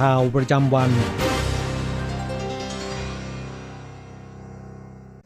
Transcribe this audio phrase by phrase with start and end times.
[0.00, 0.90] ข่าวประจำวัน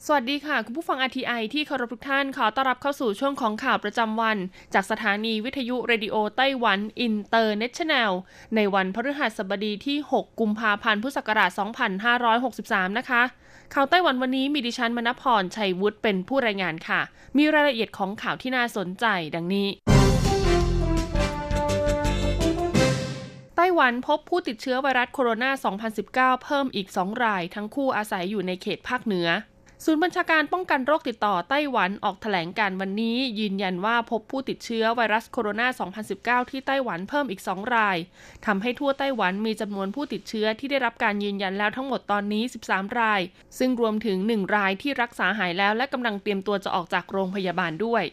[0.07, 4.37] สวัสดีค่ะ คุณผู้ฟัง RTI ที่เคารพทุกท่านขอต้อนรับเข้าสู่ช่วงของข่าวประจำวัน
[4.75, 8.13] จากสถานีวิทยุ Radio Taiwan International
[8.57, 11.51] ในวันพฤหัสบดีที่ 6 กุมภาพันธ์พุทธศักราช
[12.25, 13.23] 2563 นะคะ
[13.75, 17.01] ข่าวไต้หวันวันนี้มีดิฉันมณพรชัยวุฒิเป็นผู้รายงานค่ะ
[17.37, 19.69] มีรายละเอียดของข่าวที่น่าสนใจดังนี้
[23.61, 25.51] ต้หวันพบผู้ติดเชื้อไวรัสโคโรนา
[26.39, 29.29] 2019 เพิ่มอีก 2 ราย ทั้งคู่อาศัยอยู่ในเขตภาคเหนือ
[29.85, 37.97] ศูนย์บัญชาการป้องกันโรคติดต่อไต้หวันออกแถลงการวันนี้ ยืนยันว่าพบผู้ติดเชื้อไวรัสโคโรนา 2019 ที่ไต้หวันเพิ่มอีก 2 ราย
[38.47, 43.21] ทำให้ทั่วไต้หวันมีจำนวนผู้ติดเชื้อที่ได้รับการยืนยันแล้วทั้งหมดตอนนี้ 13 ราย
[43.59, 48.05] ซึ่งรวมถึง 1 รายที่รักษาหายแล้วและกำลังเตรียมตัวจะออกจากโรงพยาบาลด้วย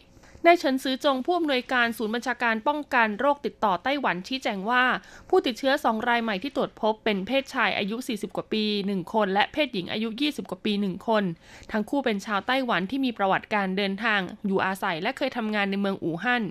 [0.45, 4.83] นายเฉินซือจงผู้อำนวยการศูนย์บัญชาการป้องกันโรคติดต่อไต้หวันชี้แจงว่า
[5.29, 11.23] ผู้ติดเชื้อ2รายใหม่ที่ตรวจพบเป็นเพศชายอายุ 40 กว่าปี 1 คน และเพศหญิงอายุ 20 กว่าปี 1 คน
[11.71, 16.43] ทั้งคู่เป็นชาวไต้หวันที่มีประวัติการเดินทาง อยู่อาศัยและเคยทำงานในเมืองอู่ฮั่น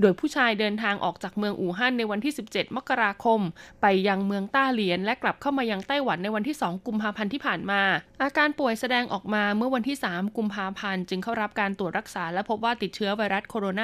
[0.00, 3.40] โดยผู้ชายเดินทางออกจากเมืองอู่ฮั่นในวันที่ 17 มกราคม
[3.82, 7.82] ไปยังเมืองต้าเหลียน และกลับเข้ามายังไต้หวันในวันที่ 2 กุมภาพันธ์ที่ผ่านมา
[8.22, 13.80] อาการป่วยแสดงออกมาเมื่อวันที่ 3 กุมภาพันธ์จึงเข้ารับการตรวจรักษาและพบว่าติดเชื้อไวรัสโคโรน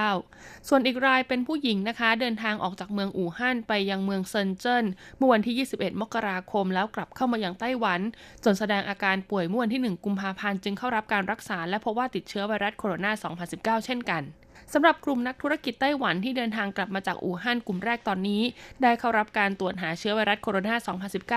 [0.00, 4.84] า 2019 ส่วนอีกรายเป็นผู้หญิงนะคะ เดินทางออกจากเมืองอู่ฮั่นไปยังเมืองเซินเจิ้น
[5.16, 8.00] เมื่อวันที่ 21 มกราคมแล้วกลับเข้ามายังไต้หวัน
[8.44, 13.12] จนแสดงอาการป่วยเมื่อวันที่ 1 กุมภาพันธ์จึงเข้ารับการรักษาและพบว่าติดเชื้อไวรัสโคโรนา
[13.80, 14.22] 2019 เช่นกัน
[14.74, 18.42] สำหรับกลุ่มนักธุรกิจไต้หวันที่เดินทางกลับมาจากอู่ฮั่นกลุ่มแรกตอนนี้
[18.82, 20.70] ได้เข้ารับการตรวจหาเชื้อไวรัสโคโรน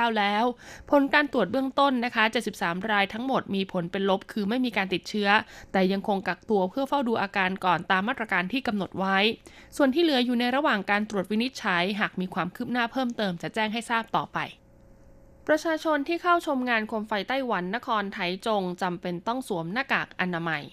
[0.04, 0.44] า 2019 แล้ว
[0.92, 2.24] ผลการตรวจเบื้องต้นนะคะ
[2.56, 5.30] 73 รายทั้งหมดมีผลเป็นลบคือไม่มีการติดเชื้อ
[5.72, 9.18] แต่ยังคงกักตัวเพื่อเฝ้าดูอาการก่อนตามมาตรการที่กำหนดไว้
[9.78, 14.40] ส่วนที่เหลืออยู่ในระหว่างการตรวจวินิจฉัย หากมีความคืบหน้าเพิ่มเติมจะแจ้งให้ทราบต่อไป
[15.48, 20.64] ประชาชนที่เข้าชมงานโคมไฟไต้หวันนครไถจงจำเป็นต้องสวมหน้ากากอนามัย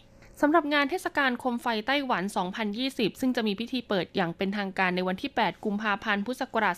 [0.43, 2.25] สำหรับงานเทศกาลคมไฟไต้หวัน
[2.73, 6.75] 2020 ซึ่งจะมีพิธีเปิดอย่างเป็นทางการในวันที่ 8 กุมภาพันธ์ พุทธศักราช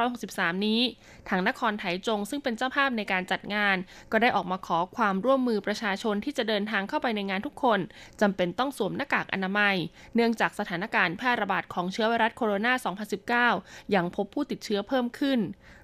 [0.00, 0.80] 2563 นี้
[1.28, 3.76] ทางนครไถจงซึ่งเป็นเจ้าภาพในการจัดงาน
[4.12, 7.80] ก็ได้ออกมาขอความร่วมมือประชาชนที่จะเดินทางเข้าไปในงานทุกคน
[8.20, 9.76] จำเป็นต้องสวมหน้ากากอนามัย
[10.14, 15.40] เนื่องจากสถานการณ์แพร่ระบาดของเชื้อไวรัสโคโรนา 2019 ยังพบผู้ติดเชื้อเพิ่มขึ้น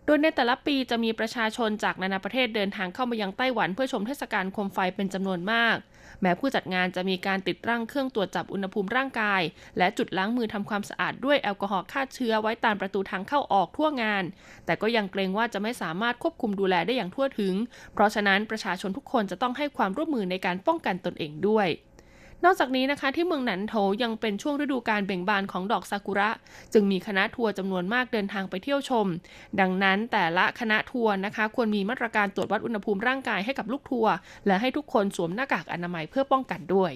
[0.07, 5.77] โดยในแต่ละปีจะมีประชาชนจากนานาประเทศเดินทางเข้ามายังไต้หวันเพื่อชมเทศกาลโคมไฟเป็นจำนวนมาก
[6.23, 9.43] แม้ผู้จัดงานจะมีการติดตั้งเครื่องตรวจจับอุณหภูมิร่างกาย
[9.79, 14.25] และจุดล้างมือทำความสะอาดด้วยแอลกอฮอล์ฆ่าเชื้อไว้ตามประตูทางเข้าออกทั่วงาน
[14.67, 17.55] แต่ก็ยังเกรงว่าจะไม่สามารถควบคุมดูแลได้อย่างทั่วถึง
[17.95, 21.69] เพราะฉะนั้นประชาชนทุกคนจะต้องให้ความร่วมมือในการป้องกันตนเองด้วย
[22.45, 26.31] นอกจากนี้นะคะที่เมืองหนันโถยังเป็นช่วงฤดูการเบ่งบานของดอกซากุระ
[26.73, 29.07] จึงมีคณะทัวร์จำนวนมากเดินทางไปเที่ยวชม
[29.61, 34.15] ดังนั้นแต่ละคณะทัวร์นะคะ ควรมีมาตรการตรวจวัดอุณหภูมิร่างกายให้กับลูกทัวร์
[34.47, 36.93] และให้ทุกคนสวมหน้ากากอนามัยเพื่อป้องกันด้วย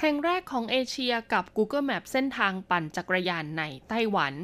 [0.00, 4.34] แห่งแรกของเอเชียกับ Google Map เส้นทางปั่นจักรยานในไต้หวัน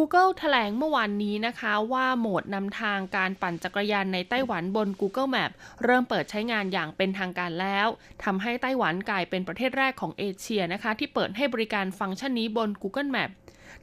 [0.00, 5.50] Google แถลงเมื่อวานนี้นะคะว่าโหมดนำทางการปั่นจักรยานในไต้หวันบน Google Map
[5.84, 7.88] เริ่มเปิดใช้งานอย่างเป็นทางการแล้ว
[8.24, 13.30] ทำให้ไต้หวันกลายเป็นประเทศแรกของเอเชียนะคะ ที่เปิดให้บริการฟังก์ชันนี้บน Google Map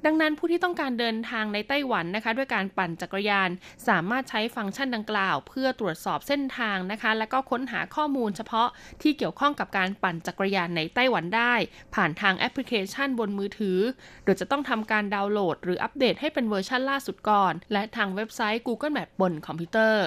[0.06, 3.50] ดังนั้นผู้ที่ต้องการเดินทางในไต้หวันนะคะ ด้วยการปั่นจักรยาน
[3.88, 8.68] สามารถใช้ฟังก์ชันดังกล่าว เพื่อตรวจสอบเส้นทางนะคะ และก็ค้นหาข้อมูลเฉพาะ
[9.02, 11.54] ที่เกี่ยวข้องกับการปั่นจักรยานในไต้หวันได้
[11.96, 13.80] ผ่านทางแอปพลิเคชันบนมือถือ
[14.24, 20.06] โดยจะต้องทำการดาวน์โหลด หรืออัปเดตให้เป็นเวอร์ชันล่าสุดก่อน และทางเว็บไซต์ Google Map บนคอมพิวเตอร์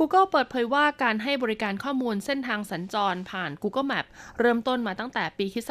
[0.00, 4.06] Google เปิดเผยว่าการให้บริการข้อมูลเส้นทางสัญจรผ่าน Google Map
[4.40, 5.70] เริ่มต้นมาตั้งแต่ปีคศ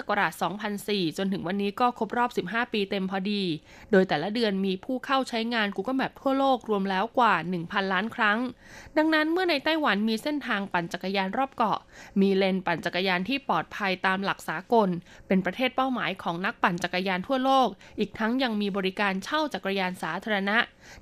[0.58, 3.44] 2004 จนถึงวันนี้ก็ครบรอบ 15 ปีเต็มพอดี
[3.92, 8.40] โดยแต่ละเดือนมีผู้เข้าใช้งาน Google Map ทั่วโลกรวมแล้วกว่า 1,000 ล้านครั้ง
[8.98, 11.80] ดังนั้นเมื่อในไต้หวันมีเส้นทางปั่นจักรยานรอบเกาะ
[12.22, 14.90] มีเลนปั่นจักรยานที่ปลอดภัยตามหลักสากล
[15.28, 17.68] เป็นประเทศเป้าหมายของนักปั่นจักรยานทั่วโลก
[18.00, 20.58] อีกทั้งยังมีบริการเช่าจักรยานสาธารณะ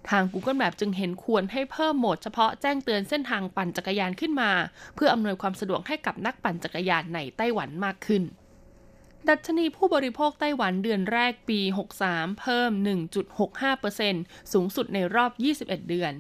[0.10, 4.52] ทาง Google Map จึงเห็นควรให้เพิ่มโหมดเฉพาะแจ้งเตือนเส้นทางปั่นจักรยานขึ้นมา
[4.96, 8.24] เพื่ออำนวยความสะดวกให้กับนักปั่นจักรยานในไต้หวันมากขึ้น
[9.30, 11.60] ดัชนีผู้บริโภคไต้หวันเดือนแรกปี
[12.00, 12.72] 63 เพิ่ม
[13.62, 16.14] 1.65%สูงสุดในรอบ 21 เดือน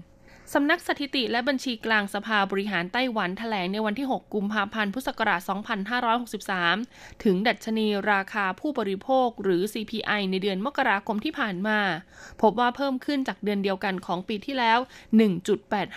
[0.55, 5.41] สำนักสถิติและบัญชีกลางสภาบริหารไต้หวันแถลงในวันที่ 6 กุมภาพันธ์ พุทธศักราช
[6.31, 11.79] 2563 ถึงดัชนีราคาผู้บริโภคหรือ CPI ในเดือนมกราคมที่ผ่านมา
[12.41, 14.79] พบว่าเพิ่มขึ้นจากเดือนเดียวกันของปีที่แล้ว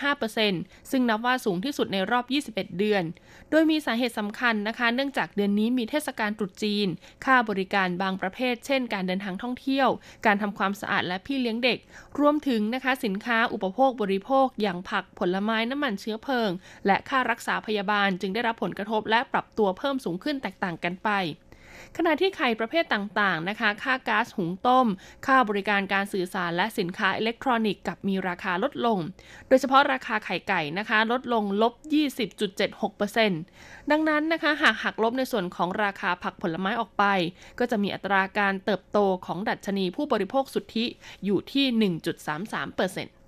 [0.05, 3.03] 1.85%ซึ่งนับว่าสูงที่สุดในรอบ 21 เดือน
[3.49, 6.87] โดยมีสาเหตุสำคัญนะคะ เนื่องจากเดือนนี้มีเทศกาลตรุษจีน
[7.25, 9.89] ค่าบริการบางประเภท เช่น การเดินทางท่องเที่ยว
[10.25, 11.77] การทำความสะอาดและพี่เลี้ยงเด็ก
[12.19, 16.49] รวมถึงนะคะสินค้าอุปโภคบริโภคอย่างผักผลไม้น้ำมันเชื้อเพลิง
[16.85, 21.11] และค่ารักษาพยาบาลจึงได้รับผลกระทบและปรับตัวเพิ่มสูงขึ้นแตกต่างกันไป
[21.97, 24.87] ขณะที่ไข่ประเภทต่างๆ นะคะ ค่าก๊าซหุงต้ม
[25.25, 28.97] ค่าบริการการสื่อสารและสินค้าอิเล็กทรอนิกส์กับมีราคาลดลง
[29.47, 31.73] โดยเฉพาะราคาไข่ไก่นะคะ ลดลงลบ
[32.61, 37.03] 20.76%ดังนั้นนะคะ หากหักลบในส่วนของราคาผักผลไม้ออกไป
[37.59, 40.85] ก็จะมีอัตราการเติบโตของดัชนีผู้บริโภคสุทธิ
[41.25, 41.65] อยู่ที่
[41.99, 43.24] 1.33%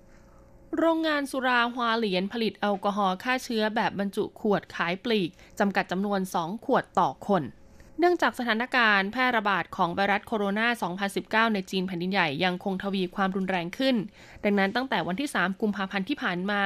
[0.76, 7.42] โรงงานสุราฮวาเหลียนผลิตแอลกอฮอล์ฆ่าเชื้อแบบบรรจุขวดขายปลีก จำกัดจำนวน 2 ขวดต่อคน
[8.00, 13.96] เนื่องจากสถานการณ์แพร่ระบาดของไวรัสโคโรนา 2019 ในจีนแผ่นดินใหญ่ยังคงทวีความรุนแรงขึ้น
[14.44, 16.62] ดังนั้นตั้งแต่วันที่ 3 กุมภาพันธ์ที่ผ่านมา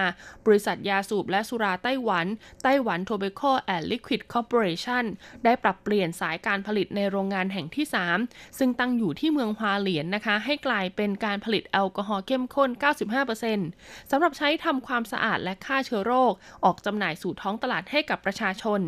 [0.46, 2.26] บริษัทยาสูบและสุราไต้หวัน
[2.62, 5.04] ไต้หวัน Tobacco and Liquid Corporation
[5.44, 7.86] ได้ปรับเปลี่ยนสายการผลิตในโรงงานแห่งที่
[8.20, 12.70] 3 ซึ่งตั้งอยู่ที่เมืองฮวาเหลียนนะคะ ให้กลายเป็นการผลิตแอลกอฮอล์เข้มข้น
[13.40, 16.32] 95%สำหรับใช้ทำความสะอาดและฆ่าเชื้อโรค
[16.64, 18.82] ออกจำหน่ายสู่ท้องตลาดให้กับประชาชน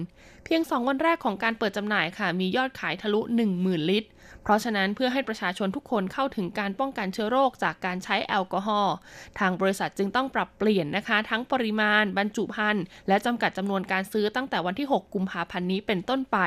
[0.47, 3.21] เพียง 2 วันแรกของการเปิดจำหน่ายค่ะมียอดขายทะลุ
[3.55, 4.11] 10,000 ลิตร
[4.43, 8.97] เพราะฉะนั้นเพื่อให้ประชาชนทุกคนเข้าถึงการป้องกันเชื้อโรคจากการใช้แอลกอฮอล์
[9.39, 16.39] ทางบริษัทจึงต้องปรับเปลี่ยนนะคะ ทั้งปริมาณ บรรจุภัณฑ์และจำกัดจำนวนการซื้อตั้งแต่วันที่ 6 กุมภาพันธ์นี้เป็นต้นไป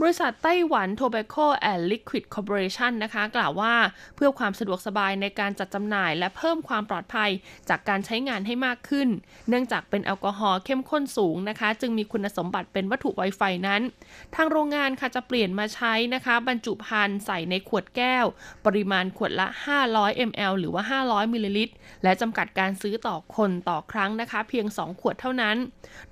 [0.00, 3.74] บริษัทไต้หวัน Tobacco and Liquid Corporation นะคะ กล่าวว่า
[4.16, 7.30] เพื่อความสะดวกสบายในการจัดจำหน่าย และเพิ่มความปลอดภัย
[7.68, 9.08] จากการใช้งานให้มากขึ้น
[9.48, 13.82] เนื่องจากเป็นแอลกอฮอล์เข้มข้นสูงนะคะ จึงมีคุณสมบัติเป็นวัตถุไวไฟนั้น
[14.34, 18.24] ทางโรงงานค่ะจะเปลี่ยนมาใช้นะคะ บรรจุภัณฑ์ใส่ในขวดแก้ว
[18.66, 19.46] ปริมาณขวดละ
[19.86, 25.56] 500 ml หรือว่า 500มิลลิลิตรและจำกัดการซื้อต่อคนต่อครั้งนะคะ เพียง 2 ขวดเท่านั้น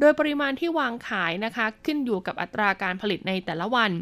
[0.00, 3.92] โดยปริมาณที่วางขายนะคะ ขึ้นอยู่กับอัตราการผลิตในแต่ละวัน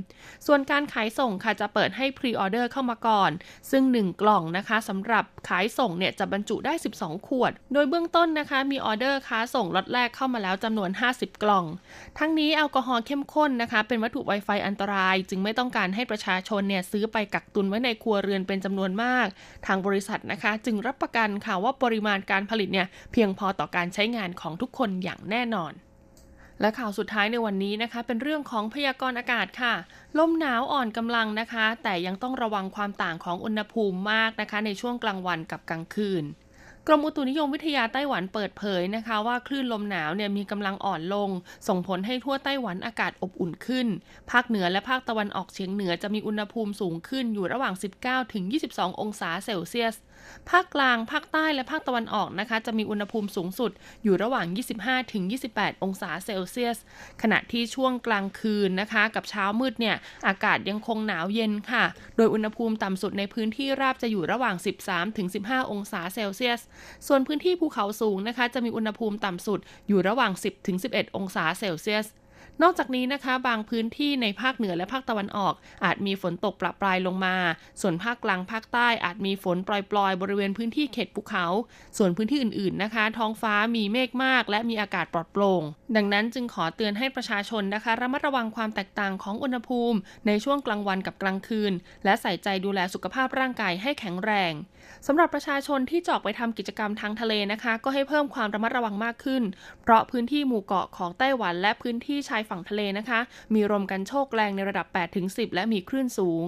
[0.46, 3.30] ส่วนการขายส่งค่ะจะเปิดให้ pre-order เข้ามาก่อน
[3.70, 11.64] ซึ่ง 1 กล่องนะคะสำหรับขายส่งเนี่ยจะบรรจุได้ 12 ขวด โดยเบื้องต้นนะคะมีออเดอร์ค้าส่งล็อตแรกเข้ามาแล้วจำนวน 50 กล่อง
[12.18, 19.26] ทั้งนี้แอลกอฮอล์เข้มข้นนะคะ เป็นวัตถุไวไฟอันตราย จึงไม่ต้องการให้ประชาชนเนี่ยซื้อไปกักตุนไว้ในครัวเรือนเป็นจำนวนมาก
[19.66, 25.74] ทางบริษัทนะคะ จึงรับประกันค่ะว่าปริมาณการผลิตเนี่ยเพียงพอต่อการใช้งานของทุกคนอย่างแน่นอน
[26.60, 29.74] และข่าวสุดท้ายในวันนี้นะคะ เป็นเรื่องของพยากรณ์อากาศค่ะ
[30.18, 36.24] ลมหนาวอ่อนกำลังนะคะ แต่ยังต้องระวังความต่างของอุณหภูมิมากนะคะ ในช่วงกลางวันกับกลางคืน
[36.86, 41.30] กรมอุตุนิยมวิทยาไต้หวันเปิดเผยนะคะ ว่าคลื่นลมหนาวเนี่ยมีกำลังอ่อนลง
[41.68, 43.86] ส่งผลให้ทั่วไต้หวันอากาศอบอุ่นขึ้น
[44.30, 47.74] ภาคเหนือและภาคตะวันออกเฉียงเหนือจะมีอุณหภูมิสูงขึ้นอยู่ระหว่าง
[48.04, 49.96] 19ถึง22 องศาเซลเซียส
[50.50, 53.70] ภาคกลาง ภาคใต้และภาคตะวันออกนะคะ จะมีอุณหภูมิสูงสุด
[54.04, 54.46] อยู่ระหว่าง
[54.80, 55.24] 25ถึง
[55.54, 56.78] 28 องศาเซลเซียส
[57.22, 59.96] ขณะที่ช่วงกลางคืนนะคะ กับเช้ามืดเนี่ย
[60.26, 61.84] อากาศยังคงหนาวเย็นค่ะ
[62.16, 66.60] โดยอุณหภูมิต่ำสุดในพื้นที่ราบจะอยู่ระหว่าง 13ถึง15 องศาเซลเซียส
[67.06, 72.06] ส่วนพื้นที่ภูเขาสูงนะคะ จะมีอุณหภูมิต่ำสุดอยู่ระหว่าง 10ถึง11 องศาเซลเซียส
[72.62, 77.36] นอกจากนี้นะคะบางพื้นที่ในภาคเหนือและภาคตะวันออก อาจมีฝนตกประปรายลงมา
[77.80, 81.46] ส่วนภาคกลางภาคใต้อาจมีฝนปล่อยๆ บริเวณพื้นที่เขตภูเขา
[81.98, 85.62] ส่วนพื้นที่อื่นๆนะคะ ท้องฟ้ามีเมฆมาก และมีอากาศปลอดโปร่ง
[85.96, 91.72] ดังนั้นจึงขอเตือนให้ประชาชนนะคะระมัดระวังความแตกต่างของอุณหภูมิ ในช่วงกลางวันกับกลางคืน
[92.04, 94.52] และใส่ใจดูแลสุขภาพร่างกายให้แข็งแรง
[95.06, 99.42] สำหรับประชาชนที่จะออกไปทำกิจกรรมทางทะเลนะคะ ก็ให้เพิ่มความระมัดระวังมากขึ้น
[99.82, 103.20] เพราะพื้นที่หมู่เกาะของไต้หวันและพื้นที่ชายฝั่งทะเลนะคะ
[103.54, 104.86] มีลมกันโชกแรงในระดับ
[105.20, 106.46] 8-10 และมีคลื่นสูง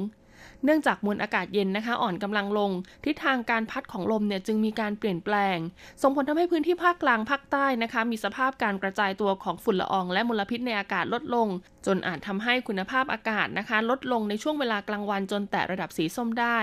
[0.64, 2.71] เนื่องจากมวลอากาศเย็นนะคะ อ่อนกำลังลง
[3.04, 5.56] ทิศทางการพัดของลมเนี่ยจึงมีการเปลี่ยนแปลง
[6.02, 11.49] ส่งผลทำให้พื้นที่ภาคกลางภาคใต้นะคะ มีสภาพการกระจายตัวของฝุ่นละอองและมลพิษในอากาศลดลง
[11.87, 16.59] จนอาจทำให้คุณภาพอากาศนะคะ ลดลงในช่วงเวลากลางวันจนแตะระดับสีส้มได้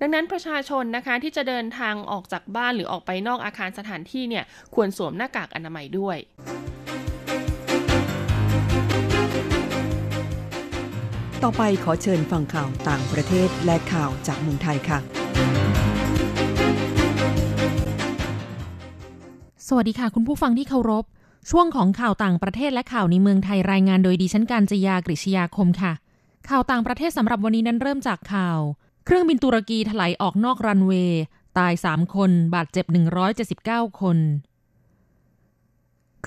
[0.00, 6.18] ดังนั้นประชาชนนะคะที่จะเดินทางออกจากบ้านหรือออกไปนอกอาคารสถานที่เนี่ยควรสวมหน้ากากอนามัยด้วย
[11.44, 14.98] ต่อไปขอเชิญฟังข่าวต่างประเทศและข่าวจากเมืองไทยค่ะ
[19.68, 21.04] สวัสดีค่ะคุณผู้ฟังที่เคารพ
[21.50, 25.92] ช่วงของข่าวต่างประเทศและข่าวในเมืองไทยรายงานโดยดิฉันการจยากริชยาคมค่ะ
[26.48, 28.58] ข่าวต่างประเทศสำหรับวันนี้นั้นเริ่มจากข่าว
[29.04, 31.22] เครื่องบินตุรกีถลายออกนอกรันเวย์
[31.58, 32.86] ตาย 3 คน บาดเจ็บ
[33.42, 34.18] 179 คน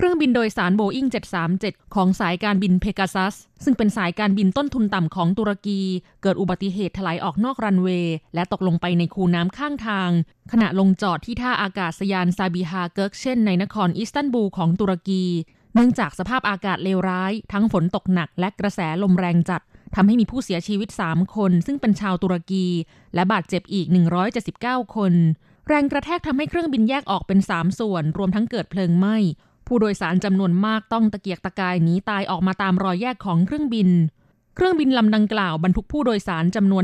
[0.00, 1.06] ครื่องบินโดยสารโบอิง
[1.50, 5.80] 737 ของสายการบินเพกาซัส ซึ่งเป็นสายการบินต้นทุนต่ำของตุรกี
[6.22, 10.10] เกิดอุบัติเหตุถลายออกนอกรันเวย์และตกลงไปในคูน้ำข้างทาง
[10.52, 15.24] ขณะลงจอดที่ท่าอากาศยานซาบิฮาเกิร์กเช่นในนครอิสตันบูลของตุรกี
[15.74, 19.62] เนื่องจากสภาพอากาศเลวร้าย ทั้งฝนตกหนักและกระแสลมแรงจัด
[19.94, 22.66] ทำให้มีผู้เสียชีวิต 3 คน ซึ่งเป็นชาวตุรกี
[23.14, 23.86] และบาดเจ็บอีก
[24.40, 25.14] 179 คน
[25.68, 29.16] แรงกระแทกทำให้เครื่องบินแยกออกเป็น 3 ส่วน รวมทั้งเกิดเพลิงไหม้
[29.68, 33.88] ผู้โดยสารจำนวนมากต้องตะเกียกตะกายหนีตายออกมาตามรอยแยกของเครื่องบิน
[34.54, 36.82] เครื่องบินลำดังกล่าวบรรทุกผู้โดยสารจำนวน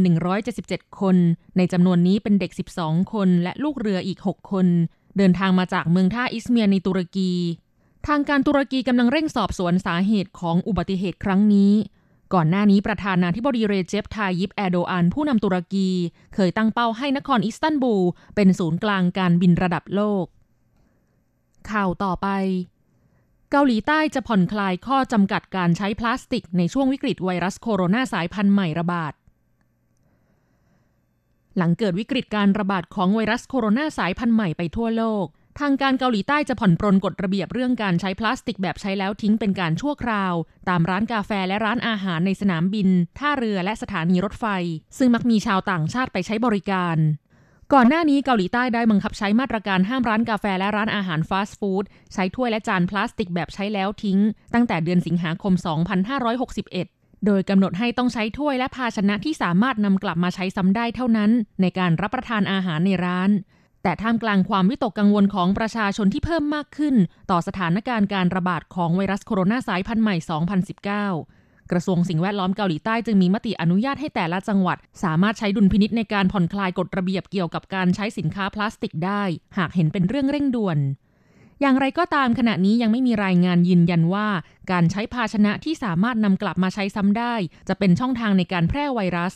[0.50, 1.16] 177 คน
[1.56, 2.50] ในจำนวนนี้เป็นเด็ก
[2.80, 4.66] 12 คน และลูกเรืออีก 6 คน
[5.16, 7.32] เดินทางมาจากเมืองท่าอิสเมียในตุรกี
[8.06, 11.72] ทางการตุรกีกำลังเร่งสอบสวนสาเหตุของอุบัติเหตุครั้งนี้
[12.34, 15.88] ก่อนหน้านี้ประธานาธิบดีเรเจปทายิปแอโดอันผู้นำตุรกี
[16.34, 20.24] เคยตั้งเป้าให้นครอิสตันบูลเป็นศูนย์กลางการบินระดับโลก
[21.70, 22.28] ข่าวต่อไป
[23.56, 29.12] เกาหลีใต้จะผ่อนคลายข้อจำกัดการใช้พลาสติกในช่วงวิกฤตไวรัสโคโรนาสายพันธุ์ใหม่ระบาด
[31.56, 35.26] หลังเกิดวิกฤตการระบาดของไวรัสโคโรนาสายพันธุ์ใหม่ไปทั่วโลก
[35.60, 40.34] ทางการเกาหลีใต้จะผ่อนปรนกฎระเบียบเรื่องการใช้พลาสติกแบบใช้แล้วทิ้งเป็นการชั่วคราว
[40.68, 44.44] ตามร้านกาแฟและร้านอาหารในสนามบิน ท่าเรือและสถานีรถไฟ
[44.98, 46.96] ซึ่งมักมีชาวต่างชาติไปใช้บริการ
[47.72, 54.18] ก่อนหน้านี้เกาหลีใต้ได้บังคับใช้มาตรการห้ามร้านกาแฟและร้านอาหารฟาสต์ฟู้ดใช้ถ้วยและจานพลาสติกแบบใช้แล้วทิ้ง
[54.54, 55.52] ตั้งแต่เดือนสิงหาคม
[56.40, 61.30] 2561 โดยกำหนดให้ต้องใช้ถ้วยและภาชนะที่สามารถนำกลับมาใช้ซ้ำได้เท่านั้น
[61.60, 63.30] ในการรับประทานอาหารในร้าน
[63.82, 66.94] แต่ท่ามกลางความวิตกกังวลของประชาชนที่เพิ่มมากขึ้น
[67.30, 70.16] ต่อสถานการณ์การระบาดของไวรัสโคโรนาสายพันธุ์ใหม่
[71.02, 79.22] 2019 กระทรวงสิ่งแวดล้อมเกาหลีใต้จึงมีมติอนุญาตให้แต่ละจังหวัด สามารถใช้ดุลพินิษในการผ่อนคลายกฎระเบียบเกี่ยวกับการใช้สินค้าพลาสติกได้
[79.58, 80.78] หากเห็นเป็นเรื่องเร่งด่วน
[81.60, 84.28] อย่างไรก็ตามขณะนี้ยังไม่มีรายงานยืนยันว่า
[84.70, 87.34] การใช้ภาชนะที่สามารถนำกลับมาใช้ซ้ำได้
[87.68, 89.34] จะเป็นช่องทางในการแพร่ไวรัส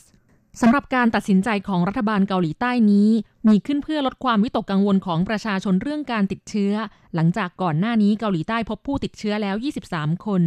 [0.61, 3.09] สำหรับการตัดสินใจของรัฐบาลเกาหลีใต้นี้
[3.47, 6.73] มีขึ้นเพื่อลดความวิตกกังวลของประชาชนเรื่องการติดเชื้อ
[7.15, 9.55] หลังจากก่อนหน้านี้เกาหลีใต้พบผู้ติดเชื้อแล้ว
[9.87, 10.43] 23 คน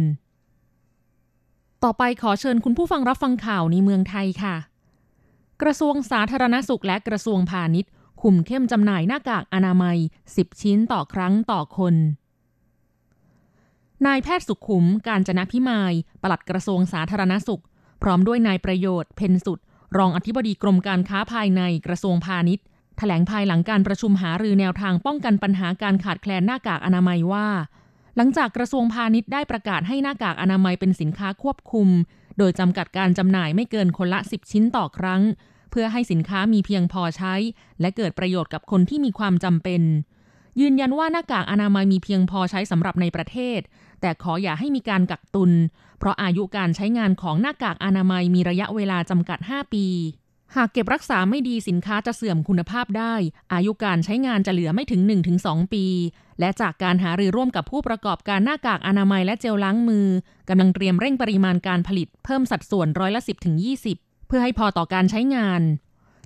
[1.83, 4.55] ต่อไปขอเชิญคุณผู้ฟังรับฟังข่าวในเมืองไทยค่ะ
[5.61, 9.97] กระทรวงสาธารณสุขและกระทรวงพาณิชย์ คุมเข้มจำหน่ายหน้ากากอนามัย
[10.29, 11.95] 10 ชิ้นต่อครั้งต่อคน
[14.05, 17.63] นายแพทย์สุขุมการจนะพิมายปลัดกระทรวงสาธารณสุข
[18.01, 19.59] พร้อมด้วยนายประโยชน์เพนสุด
[19.97, 22.65] รองอธิบดีกรมการค้าภายในกระทรวงพาณิชย์
[22.97, 27.47] แถลงภายหลังการประชุมหารือแนวทางป้องกันปัญหาการขาดแคลนหน้ากากอนามัยว่า
[28.15, 31.87] หลังจากกระทรวงพาณิชย์ได้ประกาศให้หน้ากากอนามัยเป็นสินค้าควบคุม
[32.37, 35.21] โดยจำกัดการจำหน่ายไม่เกินคนละ 10 ชิ้นต่อครั้ง
[35.71, 37.33] เพื่อให้สินค้ามีเพียงพอใช้
[37.81, 39.81] และเกิดประโยชน์กับคนที่มีความจำเป็น
[40.61, 43.59] ยืนยันว่าหน้ากากอนามัยมีเพียงพอใช้สำหรับในประเทศ
[44.01, 45.51] แต่ขออย่าให้มีการกักตุน
[45.99, 49.85] เพราะอายุการใช้งานของหน้ากากอนามัยมีระยะเวลาจำกัด 5 ปี
[50.55, 53.13] หากเก็บรักษาไม่ดีสินค้าจะเสื่อมคุณภาพได้
[53.53, 55.01] อายุการใช้งานจะเหลือไม่ถึง
[55.37, 55.85] 1-2 ปี
[56.39, 60.07] และจากการหารือร่วมกับผู้ประกอบการหน้ากากอนามัยและเจลล้างมือ
[60.49, 63.21] กำลังเตรียมเร่งปริมาณการผลิตเพิ่มสัดส่วนร้อยละ
[63.73, 65.61] 10-20 เพื่อให้พอต่อการใช้งาน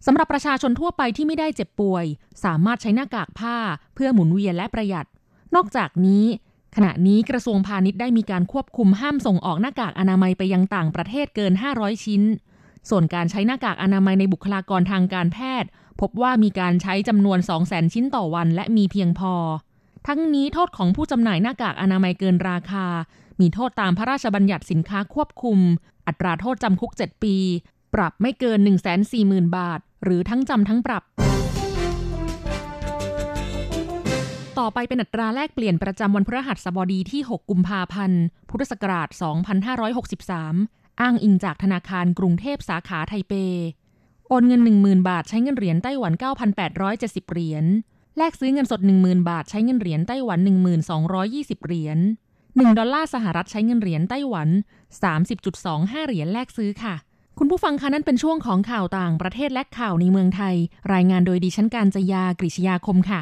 [0.06, 2.06] สำหรับประชาชนทั่วไปที่ไม่ได้เจ็บป่วย
[2.44, 3.58] สามารถใช้หน้ากากผ้า
[3.96, 5.08] เพื่อหมุนเวียนและประหยัด
[5.56, 6.26] นอกจากนี้
[6.76, 12.24] ขณะนี้กระทรวงพาณิชย์ได้มีการควบคุมห้ามส่งออกหน้ากากอนามัยไปยังต่างประเทศเกิน 500 ชิ้น
[12.90, 15.70] ส่วนการใช้หน้ากากอนามัยในบุคลากรทางการแพทย์
[16.02, 19.34] พบว่ามีการใช้จำนวน 200,000 ชิ้นต่อวันและมีเพียงพอ
[20.08, 22.86] ทั้งนี้โทษของผู้จำหน่ายหน้ากากอนามัยเกินราคา
[23.40, 25.60] มีโทษตามพระราชบัญญัติสินค้าควบคุม
[26.08, 27.36] อัตราโทษจำคุก 7 ปี
[27.94, 28.60] ปรับไม่เกิน
[29.08, 31.04] 140,000 บาท หรือทั้งจำทั้งปรับ
[34.60, 39.10] ต่อไปเป็นอัตราแลกเปลี่ยนประจำวันพฤหัสบดีที่ 6 กุมภาพันธ์ พุทธศักราช
[40.46, 43.34] 2563 อ้างอิงจากธนาคารกรุงเทพสาขาไทเป
[44.28, 46.14] โอนเงิน 10,000 บาทใช้เงินเหรียญไต้หวัน
[46.72, 47.66] 9,870 เหรียญ
[48.18, 50.40] แลกซื้อเงินสด 10,000 บาทใช้เงินเหรียญไต้หวัน
[51.04, 52.00] 1,220 เหรียญ
[52.42, 54.50] 1 ดอลลาร์สหรัฐใช้เงินเหรียญไต้หวัน
[55.28, 56.96] 30.25 เหรียญแลกซื้อค่ะ
[57.40, 60.56] คุณผู้ฟังคะนั่นเป็นช่วงของข่าวต่างประเทศและข่าวในเมืองไทย
[60.94, 63.22] รายงานโดยดิฉันการจยากริชยาคมค่ะ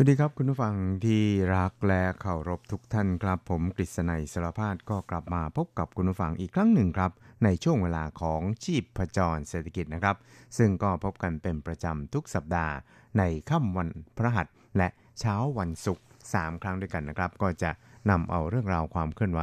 [0.00, 0.74] สวัสดีครับคุณผู้ฟัง
[1.04, 1.22] ที่
[1.54, 7.12] รักและเคารพทุกท่านครับ ผมกฤษณัยสารพาดก็กลับมาพบกับคุณผู้ฟังอีกครั้งหนึ่งครับ
[7.44, 10.16] ในช่วงเวลาของชีพประจรเศรษฐกิจนะครับ
[10.58, 12.74] ซึ่งก็พบกันเป็นประจำทุกสัปดาห์
[13.18, 14.88] ในค่ำวันพระหัสและ
[15.18, 17.70] เช้าวันศุกร์3ครั้งด้วยกันนะครับ ก็จะ
[18.10, 19.42] นำเอาเรื่องราวความเคลื่อนไหว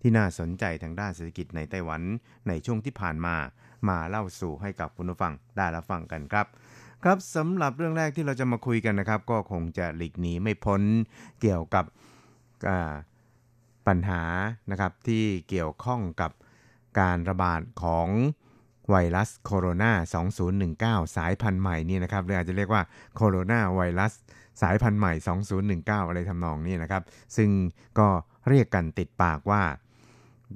[0.00, 2.02] ที่น่าสนใจทางด้านเศรษฐกิจในไต้หวัน
[2.48, 3.36] ในช่วงที่ผ่านมา
[3.88, 6.46] มาเล่าสู่ให้กับคุณผู้ฟังได้รับฟังกันครับ
[7.04, 10.82] ครับสำหรับเรื่องแรกที่เราจะมาคุยกันนะครับ ก็คงจะหลีกหนีไม่พ้น
[11.40, 11.84] เกี่ยวกับ
[13.86, 14.22] ปัญหา
[14.70, 16.30] นะครับที่เกี่ยวข้องกับ
[17.00, 18.08] การระบาดของ
[18.90, 22.82] ไวรัสโคโรนา 2019 สายพันธุ์ใหม่นี่นะครับหรืออาจจะเรียกว่า
[23.14, 24.12] โคโรนาไวรัส
[24.62, 25.12] สายพันธุ์ใหม่
[26.00, 27.02] 2019 อะไรทำนองนี้นะครับ
[27.36, 27.50] ซึ่ง
[27.98, 28.08] ก็
[28.48, 29.62] เรียกกันติดปากว่า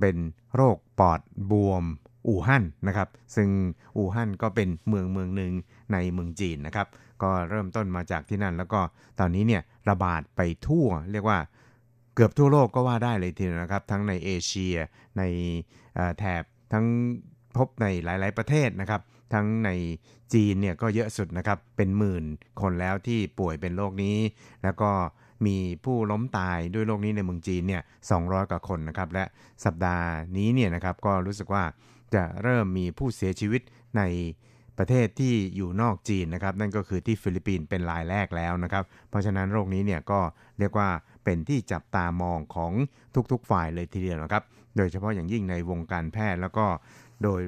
[0.00, 0.16] เป็น
[0.54, 1.84] โรคปอดบวม
[2.28, 3.48] อู่ฮั่นนะครับ ซึ่ง
[3.96, 5.52] อู่ฮั่นก็เป็นเมืองเมืองหนึ่ง
[5.92, 6.86] ในเมืองจีนนะครับ
[7.22, 8.80] ก็เริ่มต้นมาจากที่นั่น แล้วก็
[9.20, 11.38] ตอนนี้เนี่ยระบาดไปทั่ว เรียกว่า
[12.14, 14.76] เกือบทั่วโลกก็ว่าได้เลยทีเดียวนะครับ ทั้งในเอเชีย
[15.18, 15.22] ใน
[16.18, 16.86] แถบทั้ง
[17.56, 19.00] พบในหลาย ๆ ประเทศนะครับ
[19.34, 19.70] ทั้งใน
[20.34, 22.24] จีนเนี่ยก็เยอะสุดนะครับ เป็นหมื่น
[22.60, 24.16] คนแล้วที่ป่วยเป็นโรคนี้
[24.62, 24.90] แล้วก็
[25.46, 27.82] มีผู้ล้มตายด้วยโรคนี้ในเมืองจีนเนี่ย
[28.16, 29.24] 200 กว่าคนนะครับ และ
[29.64, 31.64] สัปดาห์นี้เนี่ยนะครับก็รู้สึกว่า
[32.14, 33.62] จะเริ่มมีผู้เสียชีวิต
[33.96, 34.02] ใน
[34.78, 40.20] ประเทศที่อยู่นอกจีนนะครับ นั่นก็คือที่ฟิลิปปินส์เป็นรายแรกแล้วนะครับ เพราะฉะนั้นโรคนี้เนี่ยก็
[40.58, 40.88] เรียกว่า
[41.24, 42.72] เป็นที่จับตามองของ
[43.32, 44.44] ทุกๆฝ่ายเลยทีเดียวนะครับ
[44.76, 46.66] โดยเฉพาะอย่างยิ่งในวงการแพทย์แล้วก็
[47.24, 47.42] โดย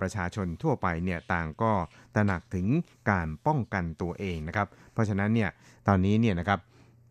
[0.00, 1.72] ประชาชนทั่วไปเนี่ยต่างก็
[2.14, 2.66] ตระหนักถึง
[3.10, 5.50] การป้องกันตัวเองนะครับ เพราะฉะนั้นเนี่ย
[5.88, 6.60] ตอนนี้เนี่ยนะครับ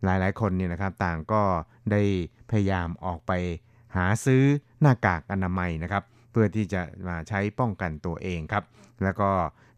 [0.04, 1.42] หลายๆคนเนี่ยนะครับต่างก็
[1.92, 2.02] ได้
[2.50, 3.32] พยายามออกไป
[3.96, 4.42] หาซื้อ
[4.80, 8.64] หน้ากากอนามัยนะครับ เพื่อที่จะมาใช้ป้องกันตัวเองครับ
[9.02, 9.30] แล้วก็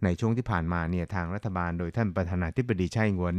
[0.05, 3.39] ในช่วงที่ผ่านมาเนี่ยทางรัฐบาลโดยท่านประธานาธิบดีไช่หวน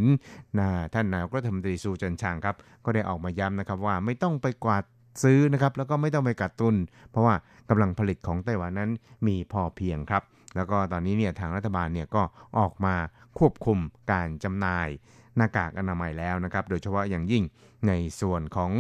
[0.60, 4.84] นะท่านนายกรัฐมนตรีซูจันชางครับ ก็ได้ออกมาย้ำนะครับว่าไม่ต้องไปกวาด
[5.24, 6.76] ซื้อนะครับแล้วก็ไม่ต้องไปกัดตุน
[7.12, 7.36] เพราะว่า
[7.70, 8.92] กำลังผลิตของไต้หวันนั้น
[9.28, 10.24] มีพอเพียงครับ
[10.56, 12.24] แล้วก็ตอนนี้เนี่ยทางรัฐบาลเนี่ยก็
[12.60, 12.96] ออกมา
[13.40, 13.80] ควบคุม
[14.12, 14.90] การจำหน่าย
[15.38, 17.44] หน้ากากอนามัยแล้วนะครับ โดยเฉพาะอย่างยิ่ง
[17.88, 18.72] ในส่วนของ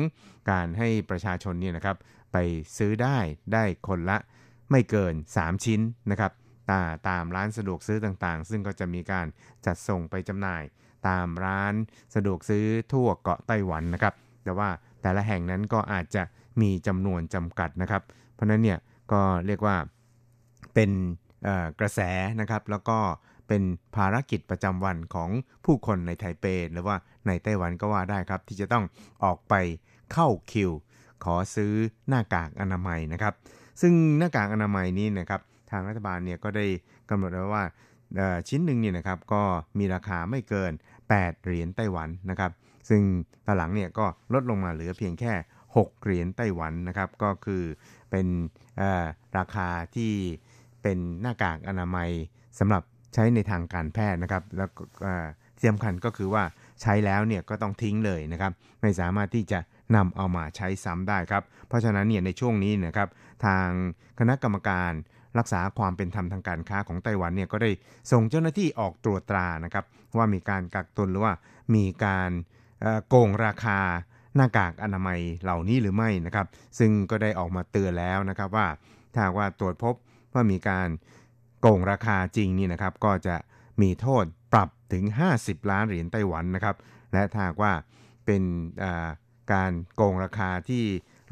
[0.51, 1.97] การให้ประชาชนเนี่ยนะครับ
[2.31, 2.37] ไป
[2.77, 3.17] ซื้อได้
[3.53, 4.17] ได้คนละ
[4.71, 6.31] ไม่เกิน 3 ชิ้นนะครับ
[6.69, 9.27] ตาตามร้านสะดวกซื้อต่างๆ ซึ่งก็จะมีการ
[9.65, 10.63] จัดส่งไปจำหน่าย
[11.07, 11.73] ตามร้าน
[12.15, 14.13] สะดวกซื้อทั่วเกาะไต้หวันนะครับ
[14.43, 14.69] แต่ว่า
[15.01, 16.23] แต่ละแห่งนั้นก็อาจจะ
[16.61, 18.01] มีจำนวนจำกัดนะครับ
[18.33, 18.79] เพราะนั้นเนี่ย
[19.11, 19.75] ก็เรียกว่า
[20.73, 20.91] เป็น
[21.79, 21.99] กระแส
[22.41, 22.99] นะครับ แล้วก็
[23.47, 23.63] เป็น
[23.95, 25.29] ภารกิจประจำวันของ
[25.65, 26.95] ผู้คนในไทเป หรือว่า
[27.27, 28.85] ในไต้หวันก็ว่าได้ครับ ที่จะต้อง
[29.23, 29.53] ออกไป
[30.13, 30.71] เข้าคิว
[31.25, 31.73] ขอซื้อ
[32.09, 33.33] หน้ากากอนามัยนะครับ
[33.81, 36.65] ซึ่งหน้ากากอนามัยนี้นะครับทางรัฐบาลเนี่ยก็ได้
[37.09, 37.63] กำหนดไว้ว่า
[38.47, 39.43] ชิ้นหนึ่งเนี่ยนะครับก็
[39.79, 40.71] มีราคาไม่เกิน
[41.07, 42.51] 8 เหรียญไต้หวันนะครับ
[42.89, 43.01] ซึ่ง
[43.45, 45.33] ตอนหลังเนี่ยก็ลดลงมาเหลือเพียงแค่
[45.71, 47.63] 6 เหรียญไต้หวันนะครับ ก็คือ
[48.11, 48.27] เป็น
[49.37, 50.13] ราคาที่
[50.81, 52.09] เป็นหน้ากากอนามัย
[52.59, 54.69] สำหรับใช้ในทางการแพทย์นะครับ แล้ว
[55.57, 56.43] ที่สำคัญก็คือว่า
[56.81, 59.59] ใช้แล้วเนี่ยก็ต้องทิ้งเลยนะครับ ไม่สามารถที่จะ
[59.95, 63.09] นำเอามาใช้ซ้ำได้ครับ เพราะฉะนั้นเนี่ยในช่วงนี้นะครับ
[63.45, 63.67] ทาง
[64.19, 64.91] คณะกรรมการ
[65.37, 67.71] รักษาความเป็นธรรมทางการค้าของไต้หวันเนี่ยก็ได้
[68.11, 69.85] ส่งเจ้าหน้าที่ออกตรวจตรานะครับ
[70.17, 71.33] ว่ามีการกักตุนหรือว่า
[71.75, 72.31] มีการ
[73.07, 73.79] โกงราคา
[74.35, 76.47] หน้ากากอนามัยเหล่านี้หรือไม่นะครับ
[76.79, 78.67] ซึ่งก็ได้ออกมาเตือนแล้วนะครับว่า
[79.13, 79.95] ถ้าว่าตรวจพบ
[80.33, 80.89] ว่ามีการ
[81.61, 83.35] โกงราคาจริงนี่นะครับก็จะ
[83.81, 85.03] มีโทษปรับถึง
[85.37, 86.75] 50 ล้านเหรียญไต้หวันนะครับ
[87.13, 87.73] และถ้าว่า
[88.25, 88.43] เป็น
[89.53, 90.83] การโกงราคาที่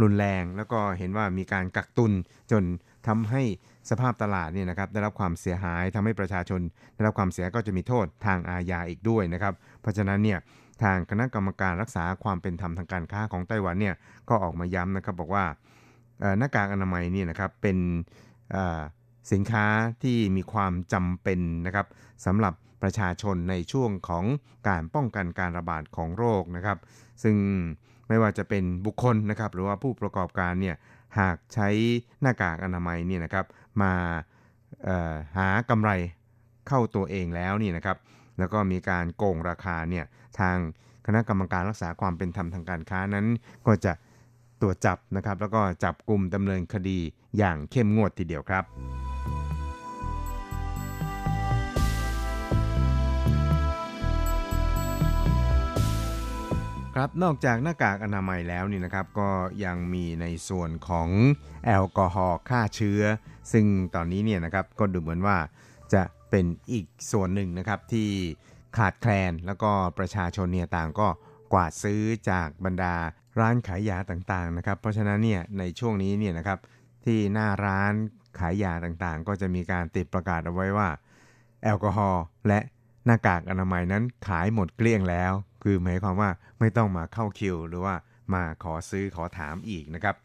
[0.02, 2.12] รุนแรง แล้วก็เห็นว่ามีการกักตุน
[2.52, 2.64] จน
[3.08, 3.42] ทำให้
[3.90, 6.62] สภาพตลาดเนี่ยนะครับได้รับความเสียหายทำให้ประชาชน
[6.96, 10.40] ได้รับความเสียก็จะมีโทษทางอาญาอีกด้วยนะครับ เพราะฉะนั้นเนี่ย
[10.84, 13.96] ทางคณะกรรมการรักษาความเป็นธรรมทางการค้าของไต้หวันเนี่ย
[14.30, 15.46] ก็ออกมาย้ำนะครับบอกว่า
[16.38, 17.78] หน้ากากอนามัยนี่นะครับเป็น
[19.32, 19.66] สินค้า
[20.04, 21.88] ที่มีความจำเป็นนะครับ
[22.26, 24.26] สำหรับประชาชนในช่วงของ
[24.70, 26.78] การป้องกันการระบาดของโรคนะครับ
[27.24, 27.36] ซึ่ง
[28.10, 30.76] ไม่ว่าจะเป็นบุคคลนะครับหรือว่าผู้ประกอบการเนี่ย
[31.20, 31.70] หากใช้
[32.22, 33.46] หน้ากากอนามัยเนี่ยนะครับ
[33.82, 33.94] มา
[35.38, 35.92] หากำไร
[36.68, 37.98] เข้าตัวเองแล้วนี่นะครับ
[38.40, 40.06] แล้วก็มีการโกงราคาเนี่ย
[40.40, 40.58] ทาง
[41.06, 43.26] คณะกรรมการรักษาความเป็นธรรมทางการค้านั้น
[43.68, 43.94] ก็จะ
[44.62, 47.00] ตรวจจับนะครับแล้วก็จับกลุ่มดำเนินคดี
[47.38, 48.64] อย่างเข้มงวดทีเดียวครับ
[57.00, 59.30] ครับนอกจากหน้ากากอนามัยแล้วนี่นะครับก็
[59.66, 61.10] ยังมีในส่วนของ
[61.66, 63.02] แอลกอฮอล์ฆ่าเชื้อ
[63.52, 65.38] ซึ่งตอนนี้เนี่ยนะครับก็ดูเหมือนว่า
[65.94, 68.10] จะเป็นอีกส่วนหนึ่งนะครับที่
[68.78, 71.08] ขาดแคลนแล้วก็ประชาชนเนี่ยต่างก็
[71.54, 72.96] กวาดซื้อจากบรรดา
[73.40, 76.60] ร้านขายยาต่างๆนะครับ เพราะฉะนั้นเนี่ยในช่วงนี้เนี่ยนะครับ
[77.06, 77.94] ที่หน้าร้าน
[78.40, 80.90] ขายยาต่างๆ ก็จะมีการติดประกาศเอาไว้ว่า
[81.64, 82.60] แอลกอฮอล์และ
[83.06, 87.96] หน้ากากอนามัยนั้นขายหมดเกลี้ยงแล้ว คือหมายความว่าไม่ต้องมาเข้าคิว หรือว่า
[88.34, 90.16] มาขอซื้อขอถามอีกนะครับ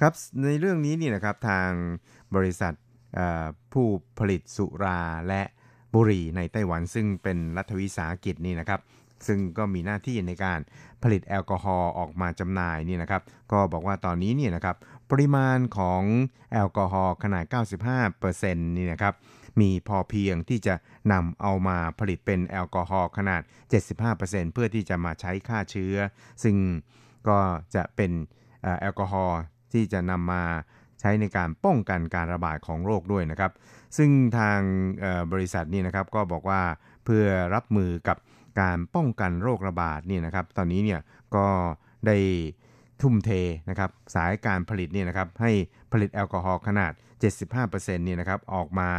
[0.00, 0.12] ครับ
[0.44, 1.70] ในเรื่องนี้นี่นะครับทาง
[2.36, 2.74] บริษัท
[3.72, 3.86] ผู้
[4.18, 5.42] ผลิตสุราและ
[5.94, 8.80] บุหรี่ในไต้หวันซึ่งเป็นรัฐวิสาหกิจนี่นะครับ
[9.26, 10.60] ซึ่งก็มีหน้าที่ในการ
[11.02, 14.76] ผลิตแอลกอฮอล์ออกมาจำหน่ายนี่นะครับ ก็บอกว่าตอนนี้นี่นะครับ
[15.10, 16.02] ปริมาณของ
[16.52, 17.44] แอลกอฮอล์ขนาด
[18.10, 19.14] 95%นี่นะครับ
[19.60, 20.74] มีพอเพียงที่จะ
[21.12, 23.42] นำเอามาผลิตเป็นแอลกอฮอล์ขนาด
[23.98, 25.96] 75%เพื่อที่จะมาใช้ฆ่าเชื้อ
[26.42, 26.56] ซึ่ง
[27.28, 27.38] ก็
[27.74, 28.12] จะเป็น
[28.80, 29.40] แอลกอฮอล์
[29.72, 30.42] ที่จะนำมา
[31.00, 33.52] ใช้ในการป้องกันการระบาดของโรคด้วยนะครับ
[33.96, 34.60] ซึ่งทาง
[35.32, 36.62] บริษัทนี่นะครับก็บอกว่า
[37.04, 38.16] เพื่อรับมือกับ
[38.60, 41.00] การป้องกันโรคระบาดนี่นะครับ ตอนนี้เนี่ย
[41.36, 41.46] ก็
[42.06, 42.16] ได้
[43.02, 43.30] ทุ่มเท
[43.70, 45.50] นะครับสายการผลิตนี่นะครับให้
[45.92, 46.92] ผลิตแอลกอฮอล์ขนาด
[47.44, 48.90] 75%นี่ยนะครับออกมา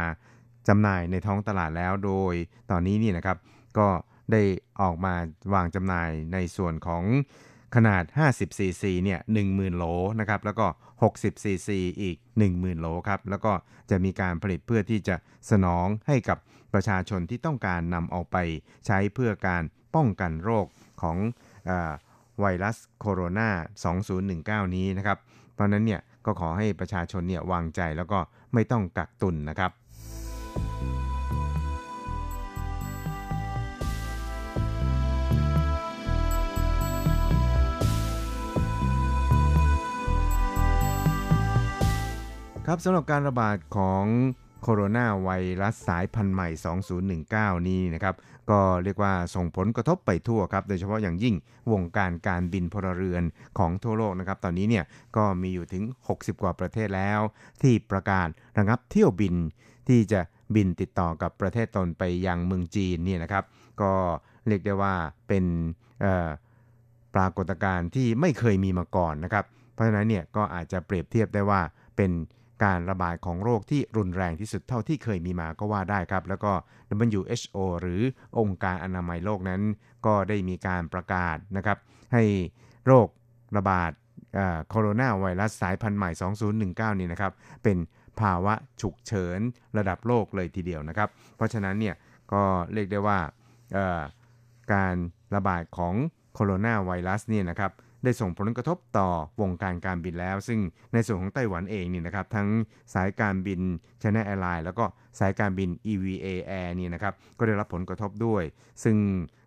[0.68, 2.34] จำหน่ายในท้องตลาดแล้วโดย
[2.70, 3.38] ตอนนี้นี่นะครับ
[3.78, 3.88] ก็
[4.32, 4.42] ได้
[4.80, 5.14] ออกมา
[5.54, 7.04] วางจำหน่ายในส่วนของ
[7.74, 9.84] ขนาด 50ซีซีเนี่ย10,000 โหล
[10.20, 10.66] นะครับ แล้วก็
[11.04, 12.16] 60ซีซีอีก
[12.48, 13.52] 10,000 โหลครับ แล้วก็
[13.90, 15.16] จะมีการผลิตเพื่อที่จะ
[15.50, 16.38] สนองให้กับ
[16.74, 18.36] ประชาชนที่ต้องการนำเอาไป
[18.86, 19.62] ใช้เพื่อการ
[19.94, 20.66] ป้องกันโรค
[21.02, 21.16] ของ
[21.68, 21.70] อ
[22.40, 23.48] ไวรัสโคโรนา
[24.68, 25.18] 2019 นี้นะครับ
[25.54, 28.18] เพราะนั้นเนี่ยก็ขอให้ประชาชนเนี่ยวางใจแล้วก็
[28.54, 29.72] ไม่ต้องกักตุนนะครับ
[42.70, 44.04] ครับสำหรับการระบาดของ
[44.62, 45.30] โคโรนาไว
[45.62, 46.48] รัสสายพันธุ์ใหม่
[47.08, 48.14] 2019 นี้นะครับ
[48.50, 51.34] ก็เรียกว่าส่งผลกระทบไปทั่วครับ โดยเฉพาะอย่างยิ่ง
[51.72, 53.22] วงการการบินพลเรือน
[53.58, 54.84] ของทั่วโลกนะครับ ตอนนี้เนี่ย
[55.16, 57.20] ก็มีอยู่ถึง 60 กว่าประเทศแล้ว
[57.62, 59.34] ที่ประกาศระงับเที่ยวบิน
[59.88, 60.20] ที่จะ
[60.54, 63.44] บินติดต่อกับประเทศตนไปยังเมืองจีนนี่นะครับ
[63.82, 63.92] ก็
[64.46, 64.94] เรียกได้ว่า
[65.28, 65.44] เป็น
[67.14, 71.60] ปรากฏการณ์ที่ไม่เคยมีมาก่อนนะครับ เพราะฉะนั้นเนี่ยก็อาจจะเปรียบเทียบได้ว่า
[71.96, 72.12] เป็น
[72.64, 76.52] การระบาดของโรคที่รุนแรงที่สุดเท่าที่เคยมีมาก็ว่าได้ครับ แล้วก็
[77.08, 78.00] WHO หรือ
[78.38, 79.62] องค์การอนามัยโลกนั้น
[80.06, 81.78] ก็ได้มีการประกาศนะครับ
[82.12, 82.22] ให้
[82.86, 83.08] โรค
[83.56, 83.90] ระบาด
[84.68, 86.10] โคโรนาไวรัสสายพันธุ์ใหม่
[86.94, 87.78] 2019 นี่นะครับ เป็น
[88.20, 89.40] ภาวะฉุกเฉิน
[89.78, 91.94] ระดับโลกเลยทีเดียวนะครับ เพราะฉะนั้นเนี่ย
[92.32, 92.42] ก็
[92.72, 93.18] เรียกได้ว่า
[94.72, 94.94] การ
[95.34, 95.94] ระบาดของ
[96.34, 97.72] โคโรนาไวรัสเนี่ยนะครับ
[98.06, 99.08] ได้ส่งผลกระทบต่อ
[99.40, 100.60] วงการการบินแล้ว ซึ่ง
[100.92, 102.48] ในส่วนของไต้หวันเองนี่นะครับทั้ง
[102.94, 103.60] สายการบิน
[104.02, 104.84] China Airlines แล้วก็
[105.18, 108.42] สายการบิน EVA Air นี่นะครับก็ได้รับผลกระทบด้วย
[108.84, 108.96] ซึ่ง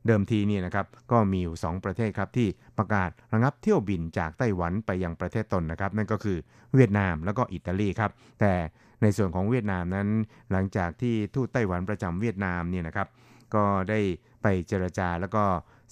[0.08, 6.38] เดิมทีนี่นะครับก็มีอยู่ 2 ประเทศครับที่ประกาศระงับเที่ยวบินจากไต้หวันไปยังประเทศตนนะครับ นั่นก็คือ
[6.76, 8.54] เวียดนามแล้วก็อิตาลีครับแต่
[9.02, 10.08] ในส่วนของเวียดนามนั้น
[10.52, 13.08] หลังจากที่ทูตไต้หวันประจำเวียดนามเนี่ยนะครับ
[13.56, 14.00] ก็ได้
[14.43, 15.43] ไปเจรจาแล้วก็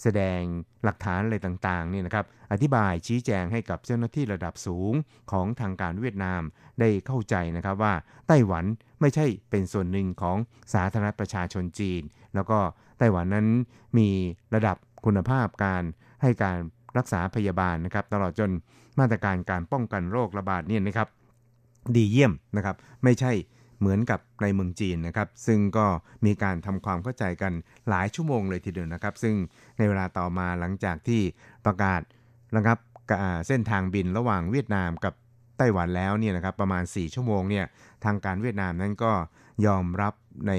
[0.01, 0.41] แสดง
[0.83, 4.93] หลักฐานอะไรต่างๆเนี่ยนะครับ อธิบายชี้แจงให้กับเจ้าหน้าที่ระดับสูง
[5.31, 6.41] ของทางการเวียดนาม
[6.79, 7.93] ได้เข้าใจนะครับว่า
[8.27, 8.65] ไต้หวัน
[9.01, 10.37] ไม่ใช่เป็นส่วนหนึ่งของ
[10.73, 12.01] สาธารณประชาชนจีน
[12.35, 12.59] แล้วก็
[12.97, 13.47] ไต้หวันนั้น
[13.97, 14.09] มี
[14.55, 15.83] ระดับคุณภาพการ
[16.21, 16.57] ให้การ
[16.97, 18.51] รักษาพยาบาลนะครับ ตลอดจน
[18.99, 21.07] มาตรการการป้องกันโรคระบาดเนี่ยนะครับ
[21.95, 23.31] ดีเยี่ยมนะครับ ไม่ใช่
[23.79, 25.85] เหมือนกับในเมืองจีนนะครับ ซึ่งก็
[26.25, 27.53] มีการทำความเข้าใจกัน
[27.89, 29.35] หลายชั่วโมงเลยทีเดียวนะครับ ซึ่ง
[29.77, 31.21] ในเวลาต่อมาหลังจากที่
[31.65, 32.01] ประกาศ
[32.55, 32.77] ระงับ
[33.47, 35.13] เส้นทางบินระหว่างเวียดนามกับ
[35.57, 37.65] ไต้หวันแล้วเนี่ยนะครับประมาณ 4 ชั่วโมงเนี่ย
[38.05, 39.11] ทางการเวียดนามนั้นก็
[39.65, 40.13] ยอมรับ
[40.47, 40.53] ใน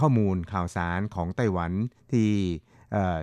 [0.00, 1.72] ข้อมูลข่าวสารของไต้หวัน
[2.12, 2.28] ที่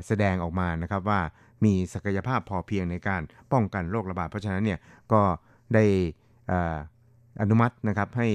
[0.08, 1.20] แสดงออกมานะครับว่า
[1.64, 3.22] มีศักยภาพพอเพียงในการ
[3.52, 4.80] ป้องกันโรคระบาดเพราะฉะนั้นเนี่ย
[5.14, 5.22] ก็
[5.74, 5.86] ได้
[7.42, 8.28] อนุมัตินะครับให้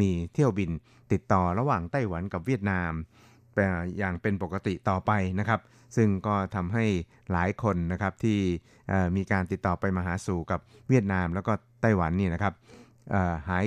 [0.00, 0.70] มีเที่ยวบิน
[1.12, 2.92] ติดต่อระหว่างไต้หวันกับเวียดนาม
[3.98, 5.60] อย่างเป็นปกติต่อไปนะครับ
[5.96, 6.84] ซึ่งก็ทำให้
[7.32, 8.38] หลายคนนะครับที่
[9.16, 12.54] มีการติดต่อไปมาหาสู่กับเวียดนามแล้วก็ไต้หวันนี่นะครับ
[13.48, 13.66] หาย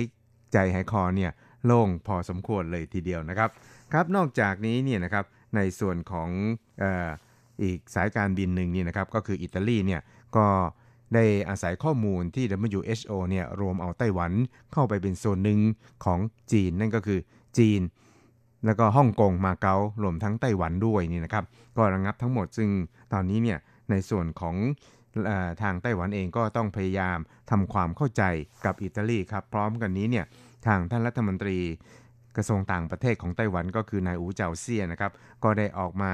[0.52, 1.30] ใจหายคอเนี่ย
[1.66, 3.50] โล่งพอสมควรเลยทีเดียวนะครับ
[3.92, 5.24] ครับนอกจากนี้เนี่ยนะครับ
[5.56, 6.28] ในส่วนของ
[6.82, 6.84] อ
[7.62, 10.00] อีกสายการบินหนึ่งนี่นะครับก็คืออิตาลีเนี่ย
[10.36, 10.46] ก็
[11.14, 12.44] ได้อาศัยข้อมูลที่
[12.78, 14.32] WHO เนี่ยรวมเอาไต้หวัน
[14.72, 15.60] เข้าไปเป็นส่วนหนึ่ง
[16.04, 16.18] ของ
[16.52, 17.20] จีน นั่นก็คือ
[17.58, 17.80] จีน
[18.66, 21.44] แล้วก็ฮ่องกงมาเก๊ารวมทั้งไต้หวันด้วยนี่นะครับ
[21.76, 22.70] ก็ระงับทั้งหมดซึ่ง
[23.12, 23.58] ตอนนี้เนี่ย
[23.90, 24.56] ในส่วนของ
[25.28, 25.30] อ
[25.62, 27.18] ทางไต้หวันเองก็ต้องพยายาม
[27.50, 28.22] ทำความเข้าใจ
[28.64, 30.26] กับอิตาลีครับ พร้อมกันนี้เนี่ย
[30.66, 31.58] ทางท่านรัฐมนตรี
[32.36, 35.12] กระทรวงต่างประเทศของไต้หวันก็คือนายอูเจาเซียนะครับ
[35.44, 36.12] ก็ได้ออกมา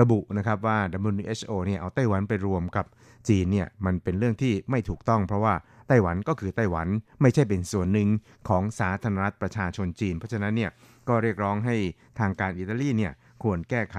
[0.00, 0.78] ระบุนะครับว่า
[1.10, 2.86] WHO เนี่ยเอาไต้หวันไปรวมกับ
[3.28, 5.54] จีนเนี่ยมันเป็นเรื่องที่ไม่ถูกต้อง เพราะว่า
[5.88, 6.88] ไต้หวันก็คือไต้หวัน
[7.22, 8.08] ไม่ใช่เป็นส่วนหนึ่ง
[8.48, 10.70] ของสาธารณรัฐประชาชนจีน เพราะฉะนั้นเนี่ย
[11.08, 11.76] ก็เรียกร้องให้
[12.18, 13.98] ทางการอิตาลีเนี่ยควรแก้ไข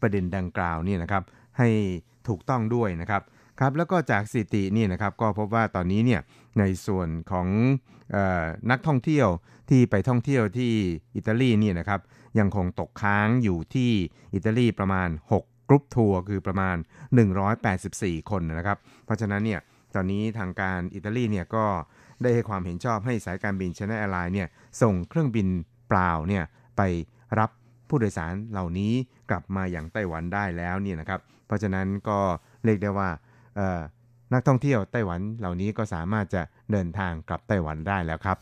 [0.00, 1.22] ประเด็นดังกล่าวเนี่ยนะครับ
[1.58, 1.68] ให้
[2.28, 3.22] ถูกต้องด้วยนะครับ
[3.60, 6.20] ครับแล้วก็จากสถิตินี่นะครับก็พบว่าตอนนี้เนี่ย
[6.58, 7.48] ในส่วนของ
[8.14, 9.28] ออนักท่องเที่ยว
[9.70, 10.72] ที่ไปท่องเที่ยวที่
[11.16, 12.00] อิตาลีนี่นะครับ
[12.38, 13.90] ยังคงตกค้างอยู่ที่
[14.34, 16.76] อิตาลีประมาณ 6 กรุ๊ปทัวร์คือประมาณ
[17.52, 19.60] 184 คนนะครับ เพราะฉะนั้นเนี่ย
[19.94, 21.64] ตอนนี้ทางการอิตาลีเนี่ยก็
[22.22, 24.48] ได้ให้ความเห็นชอบให้สายการบินชน n แอร์ไลน์เนี่ย
[24.82, 25.48] ส่งเครื่องบิน
[25.88, 26.44] เปล่าเนี่ย
[26.76, 26.82] ไป
[27.38, 27.50] รับ
[27.88, 28.92] ผู้โดยสารเหล่านี้
[29.30, 32.18] กลับมาอย่างไต้หวันได้แล้วเนี่ยนะครับ เพราะฉะนั้นก็
[32.64, 33.08] เรียกได้ว่า
[34.34, 38.36] นักท่องเที่ยวไต้หวันเหล่านี้ก็สามารถจะเดินทางกลับไต้หวันได้แล้วครับ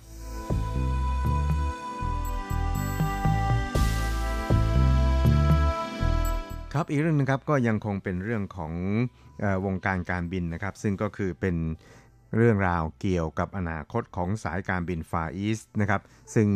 [6.76, 8.72] ครับอีกเรื่องนึงครับก็ยังคงเป็นเรื่องของ
[9.42, 11.56] อวงการการบินนะครับ ซึ่งก็คือเป็น
[12.36, 16.02] เรื่องราวเกี่ยวกับอนาคตของสายการบินฟาอีสนะครับ
[16.34, 16.48] ซึ่ง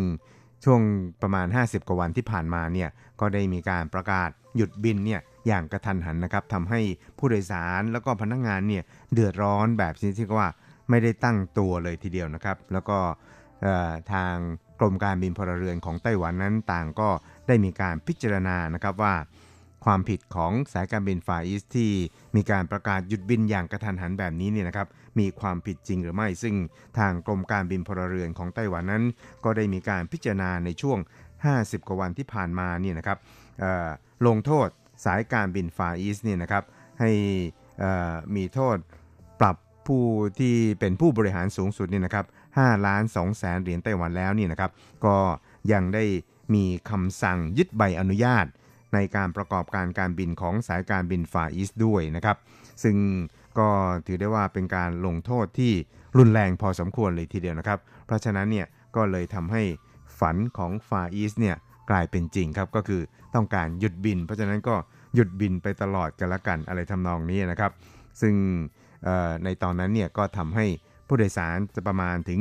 [0.64, 0.80] ช่วง
[1.22, 2.88] ประมาณ 50 กว่าวันที่ผ่านมาเนี่ย
[3.20, 6.80] ก็ได้มีการประกาศหยุดบินเนี่ยอย่างกระทันหันนะครับทำให้
[7.18, 10.48] ผู้โดยสารแล้วก็พนักงงานเนี่ยเดือดร้อนแบบชนิดที่ว่า
[10.90, 12.98] ไม่ได้ตั้งตัวเลยทีเดียวนะครับ แล้วก็
[14.12, 14.34] ทาง
[14.78, 17.08] กรมการบินพลเรือนของไต้หวันนั้นต่างก็
[17.48, 19.14] ได้มีการพิจารณานะครับว่า
[19.84, 21.90] ความผิดของสายการบินฟายอิสที่
[22.36, 24.88] มีการประกาศหยุดบินอย่างกระทันหันแบบนี้เนี่ยนะครับ
[25.18, 26.54] มีความผิดจริงหรือไม่ ซึ่ง
[26.98, 29.04] ทางกรมการบินพลเรือนของไต้หวันนั้น
[29.44, 30.98] ก็ได้มีการพิจารณาในช่วง
[31.44, 33.18] 50 กว่าวันที่ผ่านมาเนี่ยนะครับ
[34.26, 34.68] ลงโทษ
[35.04, 36.64] สายการบินฟาอิสเนี่ยนะครับ
[37.00, 37.10] ให้
[38.36, 38.76] มีโทษ
[39.40, 40.02] ปรับผู้
[40.38, 44.70] ที่เป็นผู้บริหารสูงสุดเนี่ยนะครับ5ล้าน2แสนเหรียญไต้หวันแล้วนี่นะครับ
[45.04, 45.16] ก็
[45.72, 46.04] ยังได้
[46.54, 48.46] มีคำสั่งยึดใบอนุญาต
[48.94, 52.36] ในการประกอบการการบินของสายการบินฟาอีสด้วยนะครับ
[52.82, 52.96] ซึ่ง
[53.58, 53.68] ก็
[54.06, 55.72] ถือได้ว่าเป็นการลงโทษที่
[56.18, 59.62] รุนแรงพอสมควรเลยทีเดียวนะครับ เพราะฉะนั้นเนี่ยก็เลยทำให้
[60.18, 61.56] ฝันของฟาอีสเนี่ย
[61.90, 63.02] กลายเป็นจริงครับ ก็คือ
[63.34, 64.74] ต้องการหยุดบิน เพราะฉะนั้นก็
[65.14, 67.72] หยุดบินไปตลอดกันละกันอะไรทำนองนี้นะครับ
[68.20, 68.34] ซึ่ง
[69.44, 70.66] ในตอนนั้นเนี่ยก็ทำให้
[71.08, 72.40] ผู้โดยสารจะประมาณถึง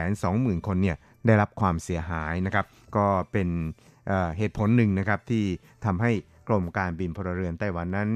[0.00, 2.66] 120,000 คนเนี่ยได้รับความเสียหายนะครับ
[2.96, 3.48] ก็เป็น
[4.38, 5.44] เหตุผลหนึ่งนะครับที่
[5.84, 6.12] ทำให้
[6.48, 8.10] กรมการบินพลเรือนไต้หวันนั้น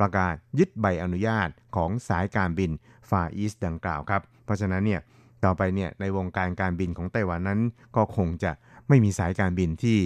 [0.00, 2.70] ประกาศยึดใบอนุญาตของสายการบิน
[3.10, 5.00] ฟาอีสดังกล่าวครับ เพราะฉะนั้นเนี่ย
[5.44, 7.60] ต่อไปเนี่ยในวงการการบินของไต้หวันนั้น
[7.96, 8.52] ก็คงจะ
[8.88, 9.98] ไม่มีสายการบินที่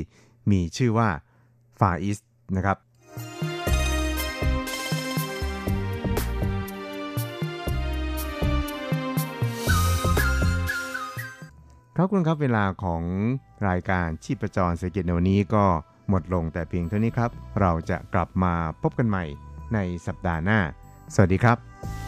[0.50, 1.08] มีชื่อว่า
[1.80, 2.18] ฟาอีส
[2.56, 2.76] นะครับ
[12.00, 13.02] ครับคุณครับเวลาของ
[13.68, 15.64] รายการชีพจรเศรษฐกิจในวันนี้ก็
[16.08, 17.30] หมดลงแต่เพียงเท่านี้ครับ
[17.60, 19.24] เราจะกลับมาพบกันใหม่
[19.74, 20.58] ในสัปดาห์หน้า
[21.14, 22.07] สวัสดีครับ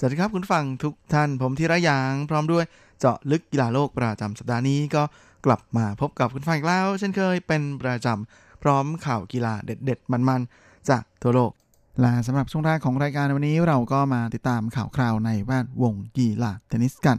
[0.00, 2.64] สวัสดีครับคุณฟังทุกท่านผมธีระยาง พร้อมด้วย
[2.98, 5.02] เจาะลึกกีฬาโลกประจำสัปดาห์นี้ก็
[5.46, 11.52] กลับมาพบกับคุณผู้ฟังอีกแล้ว เช่นเคยเป็นประจำพร้อมข่าวกีฬาเด็ด ๆ มันๆจากทั่วโลก
[12.00, 17.18] และสำหรับช่วงแรกของรายการวันนี้เราก็มาติดตามข่าวคราวในแวดวงกีฬาเทนนิสกัน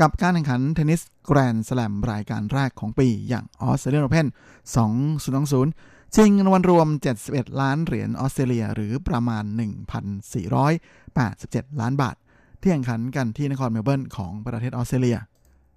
[0.00, 4.26] กับการแข่งขันเทนนิสแกรนด์สแลมรายการแรกของปีอย่างออสเตรเลียนโอเพน
[4.76, 6.88] 2020 ชิงเงินรางวัลรวม
[7.24, 9.44] 71 ล้านเหรียญออสเตรเลีย หรือประมาณ
[10.22, 12.16] 1,487 ล้านบาท
[12.60, 15.18] ที่แข่งขันกันที่นครเมลเบิร์นของประเทศออสเตรเลีย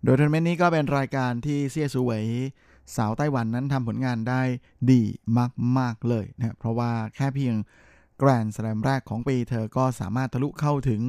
[0.04, 2.26] โดยทัวร์นาเมนต์นี้ก็เป็นรายการที่เซียสูเวย
[2.96, 4.42] สาวไต้หวันนั้นทำผลงานได้
[4.92, 5.02] ดี
[5.78, 7.56] มาก ๆ เลยนะเพราะว่าแค่เพียง
[8.20, 11.02] แกรนด์สแลมแรกของปีเธอก็สามารถทะลุเข้าถึง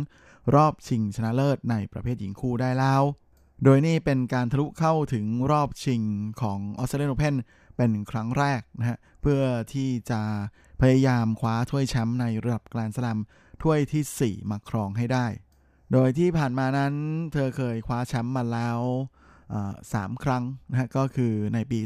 [0.54, 3.02] รอบชิงชนะเลิศในประเภทหญิงคู่ได้แล้ว
[3.64, 6.02] โดยนี่เป็นการทะลุเข้าถึงรอบชิง
[6.40, 7.34] ของออสเตรเลียนโอเพน
[7.76, 10.20] เป็นครั้งแรกนะฮะเพื่อที่จะ
[10.80, 13.18] พยายามคว้าถ้วยแชมป์ในระดับแกรนด์สแลม
[13.62, 15.26] ถ้วยที่ 4 มาครองให้ได้
[15.92, 16.94] โดยที่ผ่านมานั้น
[17.32, 18.80] เธอเคยคว้าแชมป์มาแล้ว
[19.92, 21.80] สามครั้งนะฮะก็คือในปี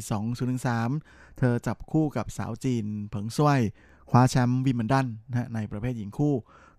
[0.66, 3.60] 2013 เธอจับคู่กับสาวจีนเผิงซ่วย
[4.10, 6.34] คว้าแชมป์วิมเบิลดันนะฮะในประเภทหญิงคู่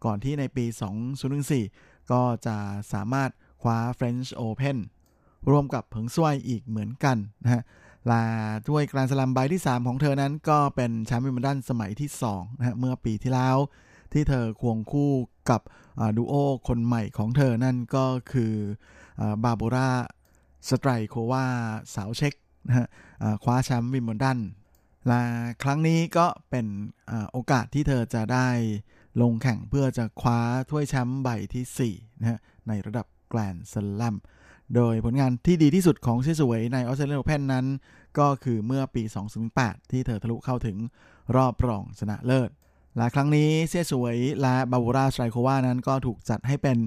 [0.06, 0.65] ก่อนที่ในปี
[1.38, 2.58] 2014 ก็จะ
[2.93, 3.30] สามารถ
[3.62, 4.78] คว้า French Open
[5.49, 7.62] ร่วมกับเผิงซ่วยอีกเหมือนกันนะฮะ
[8.12, 8.23] ล่าสุ
[8.69, 13.58] ดแกรนด์สแลมใบที่ 3 ของเธอนั้นก็เป็นแชมป์วิมเบิลดันสมัยที่2นะฮะเมื่อปีที่แล้ว
[14.13, 15.12] ที่เธอควงคู่
[15.50, 15.62] กับ
[16.17, 16.34] ดูโอ
[16.67, 18.54] คนใหม่ของเธอนั่นก็คือ
[19.43, 19.91] บาโบรา
[20.69, 21.45] สไตรโควา
[21.95, 22.34] สาวเช็ก
[22.67, 22.88] นะฮะ
[23.43, 24.39] คว้าแชมป์วิมเบิลดัน
[25.08, 25.22] และ
[25.63, 26.65] ครั้งนี้ก็เป็น
[27.10, 28.50] อโอกาสที่เธอจะได้
[29.22, 34.15] ลงแข่งเพื่อจะคว้าถ้วยแชมป์ใบที่4นะฮะในระดับแกรนด์สลัม
[34.76, 37.65] โดยผลงานที่ดีที่สุดของเชสวยในออสเตรเลียนโอเพนนั้น
[38.19, 39.04] ก็คือเมื่อปี
[39.48, 40.78] 2008 ที่เธอทะลุเข้าถึง
[41.36, 42.50] รอบรองชนะเลิศ
[42.98, 46.78] และครั้งนี้เชสวยและบาบูราสไตรโควานั้นก็ถูกจัดให้เป็น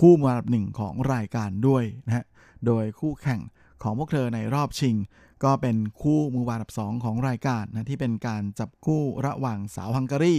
[0.00, 2.24] คู่มืออันดับหนึ่งของรายการด้วยนะฮะ
[2.66, 3.40] โดยคู่แข่ง
[3.82, 4.96] ของพวกเธอในรอบชิง
[5.44, 10.36] ก็เป็นคู่มือวาดับ2ของรายการนะที่เป็นการจับคู่ระหว่างสาวฮังการี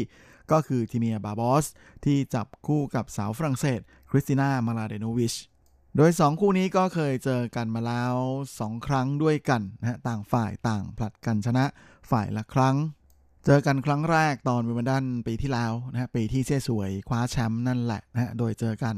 [0.52, 1.66] ก็คือทิเมียบาบอส
[2.06, 5.34] ที่จับคู่กับสาวฝรั่งเศสคริสติน่ามาลาเดโนวิช
[5.98, 8.14] โดย 2 คู่นี้ก็เคยเจอกันมาแล้ว
[8.52, 11.66] 2 ครั้งด้วยกันนะต่างฝ่ายต่างผลัดกันชนะ
[12.10, 12.76] ฝ่ายละครั้ง
[13.46, 18.96] เจอกันครั้งแรกตอนวิมเบิลดันปีที่แล้วนะปีที่เซ่สวยคว้าแชมป์นั่นแหละนะโดยเจอกัน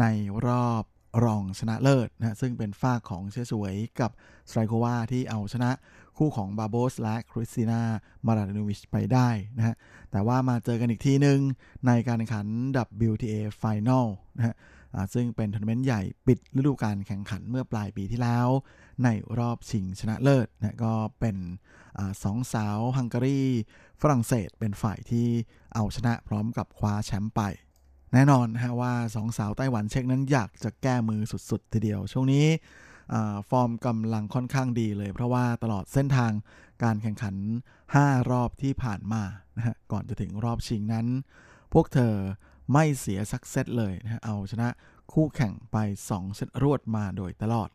[0.00, 0.04] ใน
[0.46, 0.84] รอบ
[1.24, 4.10] รองชนะเลิศนะซึ่งเป็นฝ่ายของเชสวยกับ
[4.50, 5.70] สไตรโควาที่เอาชนะ
[6.18, 7.80] คู่ของบาโบสและคริสติน่า
[8.26, 9.74] มลาเดโนวิชไปได้นะฮะ
[10.10, 11.40] แต่ว่ามาเจอกันอีกทีหนึ่ง
[11.86, 12.46] ในการแข่งขัน
[13.08, 14.54] WTA Final นะฮะ
[15.14, 18.48] ซึ่งเป็นทัวร์นาเมนต์ใหญ่ปิดฤดูกาลแข่งขันเมื่อปลายปีที่แล้ว
[19.04, 21.36] ในรอบชิงชนะเลิศนะก็เป็น
[21.98, 23.40] อสองสาวฮังการี
[24.00, 25.26] ฝรั่งเศสเป็นฝ่ายที่
[25.74, 27.42] เอาชนะพร้อมกับคว้าแชมป์ไป
[28.12, 31.20] แน่นอนฮะว่าสองสาวไต้หวันเช็คนั้นอยากจะแก้มือ
[31.50, 32.46] สุดๆ ทีเดียว ช่วงนี้
[33.50, 36.32] ฟอร์มกำลังค่อนข้างดีเลย เพราะว่าตลอดเส้นทาง
[36.82, 37.34] การแข่งขัน
[37.84, 39.22] 5 รอบที่ผ่านมา
[39.56, 41.06] นะฮะก่อนจะถึงรอบชิงนั้น
[41.72, 42.14] พวกเธอ
[42.72, 44.68] ไม่เสียสักเซตเลยนะเอาชนะ
[45.12, 45.76] คู่แข่งไป
[46.08, 47.68] 2 เซตรวดมาโดยตลอด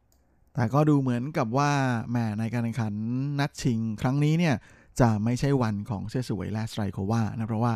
[0.56, 1.72] แต่ก็ดูเหมือนกับว่า
[2.12, 2.94] แม่ในการแข่งขัน
[3.40, 4.56] นัดชิงครั้งนี้เนี่ย
[5.02, 7.74] จะไม่ใช่วันของเชสวยและสไตรโควานะ เพราะว่า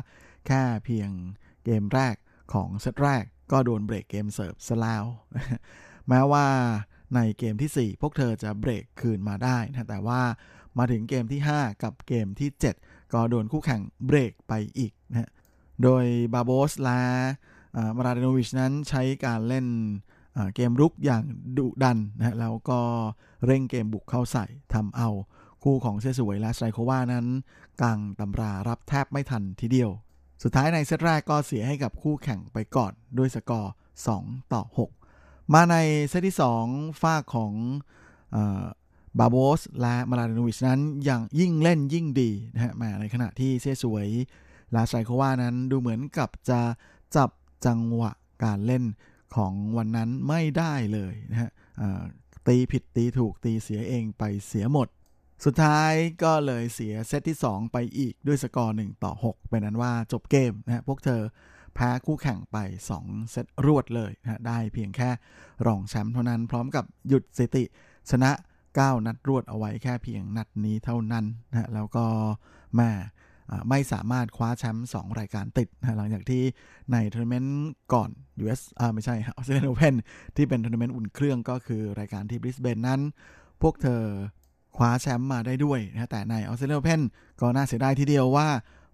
[0.47, 1.09] แค่เพียง
[1.65, 2.15] เกมแรก
[2.53, 5.03] ของเซตแรกก็โดนเบรกเกมเสิร์ฟซะแล้ว
[6.09, 6.45] แม้ว่า
[7.15, 10.21] ในเกมที่ 4 พวกเธอจะเบรกคืนมาได้นะ แต่ว่า
[10.77, 12.49] มาถึงเกมที่ 5 กับเกมที่
[12.81, 15.31] 7 ก็โดนคู่แข่งเบรกไปอีกนะ
[15.83, 17.01] โดยบาโบสและ
[17.97, 19.67] มาราดโนวิชนั้นใช้การเล่น
[20.55, 21.23] เกมรุกอย่าง
[21.57, 22.79] ดุดันนะแล้วก็
[23.45, 25.09] เร่งเกมบุกเข้าใส่ทำเอา
[25.63, 27.25] คู่ของเซสวยและไซโควานั้น
[27.81, 29.89] กังตำรารับแทบไม่ทันทีเดียว
[30.43, 33.73] สุดท้ายในเซตแรกก็เสียให้กับคู่แข่งไปก่อนด้วยสกอร์
[34.11, 34.63] 2 ต่อ
[35.07, 35.75] 6 มาใน
[36.09, 36.35] เซตที่
[36.67, 37.53] 2 ฝ้าของ
[39.19, 44.07] บาโบสและมาลาดโนวิชนั้นยังยิ่งเล่นยิ่งดีนะฮะมาในขณะที่เซสวย
[44.75, 46.61] ลาไซโควานั้นดูเหมือนกับจะ
[47.15, 47.29] จับ
[47.65, 48.11] จังหวะ
[48.43, 48.83] การเล่น
[49.35, 51.51] ของวันนั้นไม่ได้เลยนะฮะ
[52.47, 54.87] ตีผิดตีถูกตีเสียเองไปเสียหมด
[55.45, 55.91] สุดท้าย
[56.23, 61.21] ก็เลยเสียเซตที่ 2 ไปอีกด้วยสกอร์ 1 ต่อ 6 เป็นอันว่าจบเกมนะฮะพวกเธอ
[61.75, 62.57] แพ้คู่แข่งไป
[62.95, 65.09] 2 เซตรวดเลยนะได้เพียงแค่
[65.65, 67.63] รองแชมป์เท่านั้นพร้อมกับหยุดสถิติ
[68.11, 68.31] ชนะ
[68.69, 72.05] 9 นัดรวดเอาไว้แค่เพียงนัดนี้เท่านั้นนะแล้วก็
[72.75, 72.89] แม่
[73.69, 76.43] ไม่สามารถคว้าแชมป์2รายการติดนะหลังจากที่
[76.91, 78.09] ในทัวร์นาเมนต์ก่อน
[78.43, 79.95] US อ่าไม่ใช่ออสเตรเลียนโอเพน
[80.35, 83.01] ที่เป็นทัวร์นาเมนต์อุ่นเครื่องก็คือรายการที่บริสเบนนั้น
[83.61, 84.01] พวกเธอ
[84.77, 87.01] คว้าแชมป์มาได้ด้วยนะแต่ในออสเตรเลียนโอเพน
[87.41, 88.47] ก็น่าเสียดายทีเดียวว่า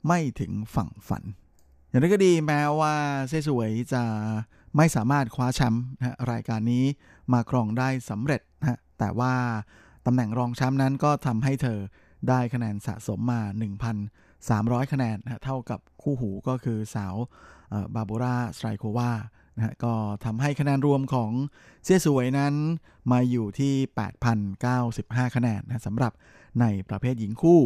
[0.08, 1.24] ไม่ถึงฝั่งฝัน
[1.90, 2.96] อย่างไรก็ดีแม้ว่า
[3.28, 4.04] เซสวยจะ
[4.78, 6.84] ไม่สามารถคว้าแชมป์นะรายการนี้
[7.34, 9.34] มาครองได้สำเร็จนะแต่ว่า
[10.06, 11.80] ตำแหน่งรองแชมป์นั้นก็ทำให้เธอ
[12.30, 13.42] ได้คะแนนสะสมมา
[14.50, 17.16] 300 คะแนนนะเท่ากับคู่หูก็คือสาว
[17.96, 19.12] บาโบราสไตรโควา
[19.56, 19.94] นะฮะก็
[20.26, 21.32] ทำให้คะแนนรวมของ
[21.84, 22.54] เสียสวยนั้น
[23.12, 23.74] มาอยู่ที่
[24.56, 26.12] 8,095 คะแนนนะสำหรับ
[26.62, 27.62] ในประเภทหญิงคู่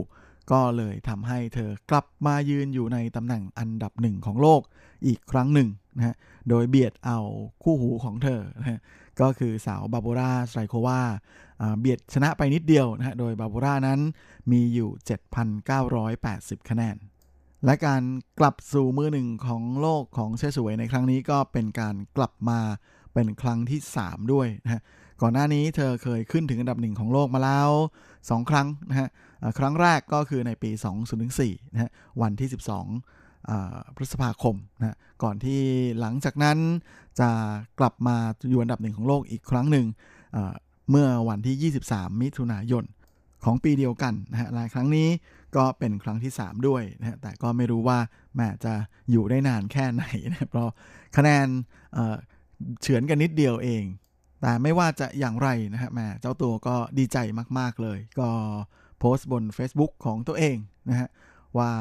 [0.52, 4.62] ก็เลยทำให้เธอกลับมายืนอยู่ในตำแหน่งอันดับหนึ่งของโลก
[5.08, 6.16] อีกครั้งหนึ่งนะฮะ
[6.50, 7.20] โดยเบียดเอา
[7.64, 8.82] คู่หูของเธอนะ
[9.22, 11.02] ก็คือสาวบาโบราสไตรโควา
[11.80, 14.00] เบียดชนะไปนิดเดียวนะฮะโดยบาโบรานั้น
[14.52, 14.90] มีอยู่
[15.60, 16.96] 7,980 คะแนน
[17.66, 18.04] และการ
[18.40, 22.60] กลับสู่มือหนึ่งของโลกของเชสวยในครั้งนี้ก็เป็นการกลับมา
[23.14, 24.82] เป็นครั้งที่ 3 ด้วยนะฮะ
[25.22, 27.70] ก่อนหน้านี้เธอเคยขึ้นถึงอันดับหนึ่งของโลกมาแล้ว
[28.10, 29.10] 2 ครั้งนะฮะ
[29.60, 30.72] ครั้งแรกก็คือในปี
[31.22, 31.92] 2004นะฮะ
[32.22, 33.15] วันที่ 12
[33.96, 35.62] พฤษภาคมนะก่อนที่
[36.00, 36.58] หลังจากนั้น
[37.20, 37.30] จะ
[37.80, 38.18] กลับมา
[38.50, 39.86] อยู่อันดับหนึ่งของโลกอีกครั้งหนึ่ง
[40.90, 42.84] เมื่อวันที่ 23 มิถุนายน
[43.44, 45.08] ของปีเดียวกันนะฮะหลายครั้งนี้
[45.56, 48.00] ก็เป็นครั้งที่ 3 ด้วยนะฮะแต่ก็ไม่รู้ว่า
[48.36, 48.74] แม่จะ
[49.12, 50.70] อยู่ได้นานแค่ไหนนะเพราะ
[51.18, 51.48] คะแนน
[52.82, 53.84] เฉือนกันนิดเดียวเอง
[54.42, 57.18] แต่ไม่ว่าจะอย่างไรนะฮะแม่เจ้าตัวก็ดีใจ
[57.60, 58.30] มาก ๆ เลย ก็
[59.00, 60.58] โพสต์บน Facebook ของตัวเอง
[60.90, 61.10] นะฮะ
[61.58, 61.72] ว่า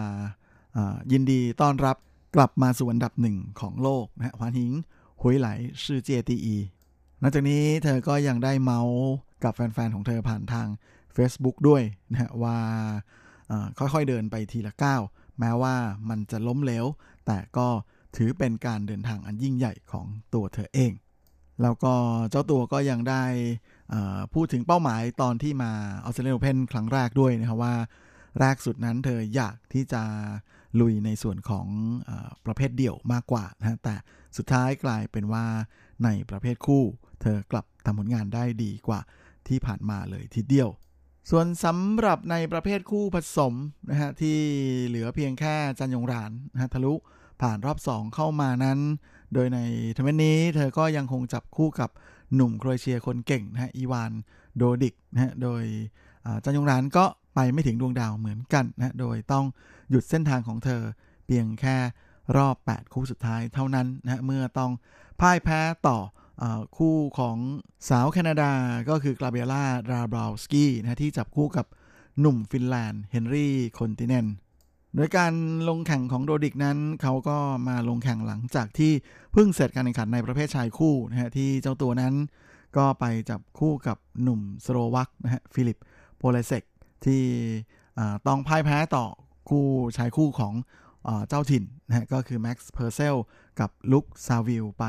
[1.13, 1.97] ยินดีต้อนรับ
[2.37, 4.73] กลับมาสู่อันดับหนึ่งของโลกนะฮะหวานหิง
[5.23, 5.49] หุยไหล
[5.85, 6.57] ชื่อเจตีอี
[7.23, 8.99] นอกจากนี้เธอก็ยังได้เมาส์
[9.45, 10.69] กับแฟนๆ ของเธอผ่านทาง
[11.17, 12.59] Facebook ด้วยนะฮะว่า
[13.79, 15.03] ค่อยๆเดินไปทีละก้าว
[15.39, 15.75] แม้ว่า
[16.09, 16.87] มันจะล้มเหลว
[17.27, 17.69] แต่ก็
[18.17, 20.93] ถือเป็นการเดินทางอันยิ่งใหญ่ของตัวเธอเอง
[21.63, 21.95] แล้วก็
[22.31, 23.25] เจ้าตัวก็ยังได้
[24.35, 25.73] พูดถึงเป้าหมายตอนที่มา
[26.05, 27.75] ออสเตรเลียนเพนครั้งแรกด้วยนะครับว่า
[28.41, 30.03] แรกสุดนั้นเธออยากที่จะ
[30.81, 31.67] ลุยในส่วนของ
[32.09, 32.11] อ
[32.47, 33.95] ประเภทเดี่ยวมากกว่านะแต่
[34.37, 35.45] สุดท้ายกลายเป็นว่า
[36.05, 36.85] ในประเภทคู่
[37.23, 39.01] เธอกลับทำผลงานได้ดีกว่า
[39.49, 40.69] ที่ผ่านมาเลยทีเดียว
[41.31, 43.55] ส่วนสำหรับในประเภทคู่ผสม
[43.91, 44.39] นะฮะที่
[44.87, 46.95] เหลือเพียงแค่จันยงรานนะฮะทะลุ
[47.43, 48.79] ผ่านรอบ 2 เข้ามานั้น
[49.35, 49.59] โดยใน
[49.97, 51.91] ทัวร์นาเมนต์นี้ เธอก็ยังคงจับคู่กับ
[52.35, 54.13] หนุ่มโครเอเชียคนเก่งนะฮะอีวาน
[54.57, 55.63] โดดิกนะฮะโดย
[56.45, 57.05] จันยงรานก็
[57.35, 59.45] ไปไม่ถึงดวงดาวเหมือนกันนะ โดยต้อง
[59.91, 60.83] หยุดเส้นทางของเธอ
[61.27, 61.77] เพียงแค่
[62.37, 64.73] รอบ 8 คู่สุดท้ายเท่านั้นนะเมื่อต้อง
[65.21, 65.99] พ่ายแพ้ต่อ
[66.77, 67.37] คู่ของ
[67.89, 68.51] สาวแคนาดา
[68.89, 71.67] ก็คือกาเบรียล่าดาบราวสกี้นะที่จับคู่กับ
[72.21, 74.27] หนุ่มฟินแลนด์เฮนรี่คอนติเนน
[74.97, 75.33] โดยการ
[75.69, 78.93] ลงแข่งของโดดิกนั้น เขาก็มาลงแข่งหลังจากที่
[79.33, 82.15] เพิ่งเสร็จการแข่งขันในประเภทชายคู่นะฮะที่เจ้าตัวนั้น
[82.77, 85.79] ก็ไปจับคู่กับหนุ่มสโลวักนะฮะฟิลิป
[86.19, 86.63] โพเลเซก
[87.07, 87.23] ที่
[88.27, 89.05] ต้องพ่ายแพ้ต่อ
[89.49, 90.55] คู่ชายคู่ของ
[91.29, 93.17] เจ้าถิ่นนะฮะก็คือแม็กซ์เพอร์เซล
[93.61, 94.85] กับลุคซาวิลไป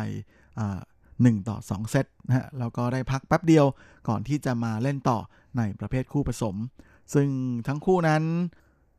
[0.72, 3.66] 1 ต่อ 2 เซตนะฮะแล้วก็ได้พักแป๊บเดียว
[4.08, 5.20] ก่อนที่จะมาเล่นต่อ
[5.58, 6.56] ในประเภทคู่ผสม
[7.14, 7.28] ซึ่ง
[7.68, 8.24] ทั้งคู่นั้น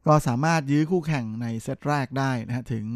[0.06, 2.86] ก็สามารถยื้อคู่แข่งในเซตแรกได้นะฮะถึง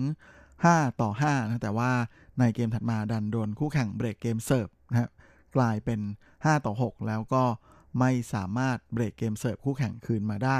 [0.44, 1.90] 5 ต่อ5นะแต่ว่า
[2.38, 5.08] ในเกมถัดมาดันโดนคู่แข่งเบรกเกมเซิร์ฟนะฮะ
[5.56, 6.00] กลายเป็น
[6.32, 7.42] 5 ต่อ 6 แล้วก็
[7.98, 10.58] ไม่สามารถเบรกเกมเซิร์ฟคู่แข่งคืนมาได้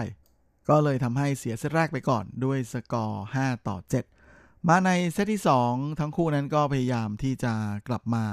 [0.68, 3.76] ก็เลยทำให้เสียเซตแรกไปก่อนด้วยสกอร์ 5 ต่อ
[4.22, 7.52] 7 มาในเซตที่ 2 ทั้งคู่นั้นก็พยายามที่จะ
[7.88, 8.24] กลับมา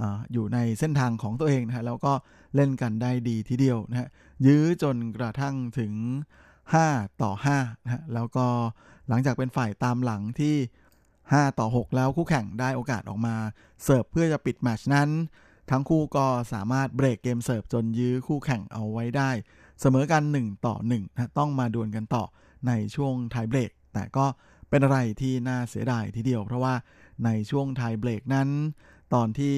[0.00, 2.12] ออยู่ในเส้นทางของตัวเองนะฮะแล้วก็
[2.54, 4.08] เล่นกันได้ดีทีเดียวนะฮะ
[4.46, 5.92] ยื้อจนกระทั่งถึง
[6.56, 8.46] 5 ต่อ5นะฮะแล้วก็
[9.08, 10.56] หลังจากเป็นฝ่ายตามหลังที่
[11.06, 13.36] 5 ต่อ 6 แล้วคู่แข่งได้โอกาสออกมา
[13.82, 15.10] เสิร์ฟเพื่อจะปิดแมชนั้น
[15.70, 19.30] ทั้งคู่ก็สามารถเบรกเกมเสิร์ฟจนยื้อคู่แข่งเอาไว้ได้
[19.80, 22.24] เสมอกัน 1 ต่อ1นะต้องมาดวลกันต่อ
[22.66, 24.26] ในช่วงไทเบรก แต่ก็
[24.68, 26.74] เป็นอะไรที่น่าเสียดายทีเดียว เพราะว่า
[27.24, 28.48] ในช่วงไทยเบรกนั้น
[29.14, 29.56] ตอนที่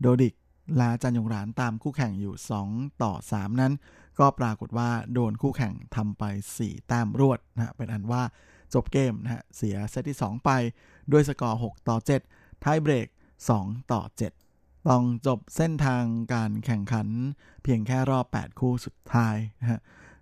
[0.00, 0.34] โดดิก
[0.76, 2.34] และจันยงรานตามคู่แข่งอยู่
[2.68, 3.72] 2 ต่อ 3 นั้น
[4.18, 6.24] ก็ปรากฏว่าโดนคู่แข่งทำไป
[6.58, 8.22] 4 แต้มรวดนะเป็นอันว่า
[8.74, 10.50] จบเกมนะฮะเสียเซตที่ 2 ไป
[11.12, 11.96] ด้วยสกอร์ 6 ต่อ
[12.28, 13.06] 7 ไทยเบรก
[13.48, 14.45] 2 ต่อ 7
[14.88, 17.08] ต้องจบเส้นทางการแข่งขัน
[17.62, 19.80] เพียงแค่รอบ 8 คู่สุดท้ายนะฮะ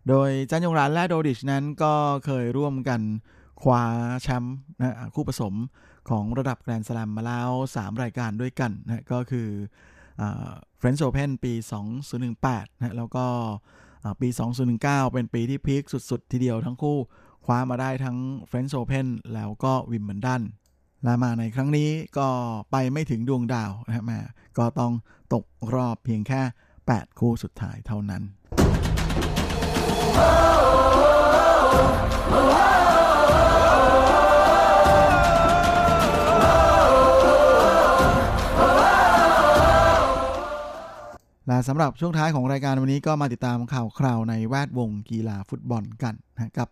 [0.09, 1.95] โดยจันยงรานและโดดิชนั้นก็
[2.25, 3.01] เคยร่วมกัน
[3.63, 3.85] คว้า
[4.23, 5.55] แชมป์นะคู่ผสม
[6.09, 9.49] ของระดับแกรนด์สแลมมาแล้ว 3 รายการด้วยกันนะก็คือ
[10.79, 11.53] เฟรนช์โอเพนปี
[12.19, 13.27] 2018นะแล้วก็
[14.21, 14.29] ปี
[14.71, 16.97] 2019 เป็นปีที่พีคสุด ๆ ทีเดียวทั้งคู่
[17.45, 18.19] คว้ามาได้ทั้ง
[18.51, 20.43] French Open แล้วก็วิมเบิลดัน
[21.05, 22.29] และมาในครั้งนี้ก็
[22.71, 24.19] ไปไม่ถึงดวงดาวนะฮะ
[24.59, 24.93] ก็ต้อง
[25.35, 25.45] ตก
[25.75, 26.43] รอบเพียงแค่
[26.81, 28.23] 8 คู่สุดท้ายเท่านั้น
[41.49, 46.69] และสำหรับช่วงท้ายของรายการวันนี้ก็มาติดตามข่าวคราวในแวดวงกีฬาฟุตบอลกันนะกับ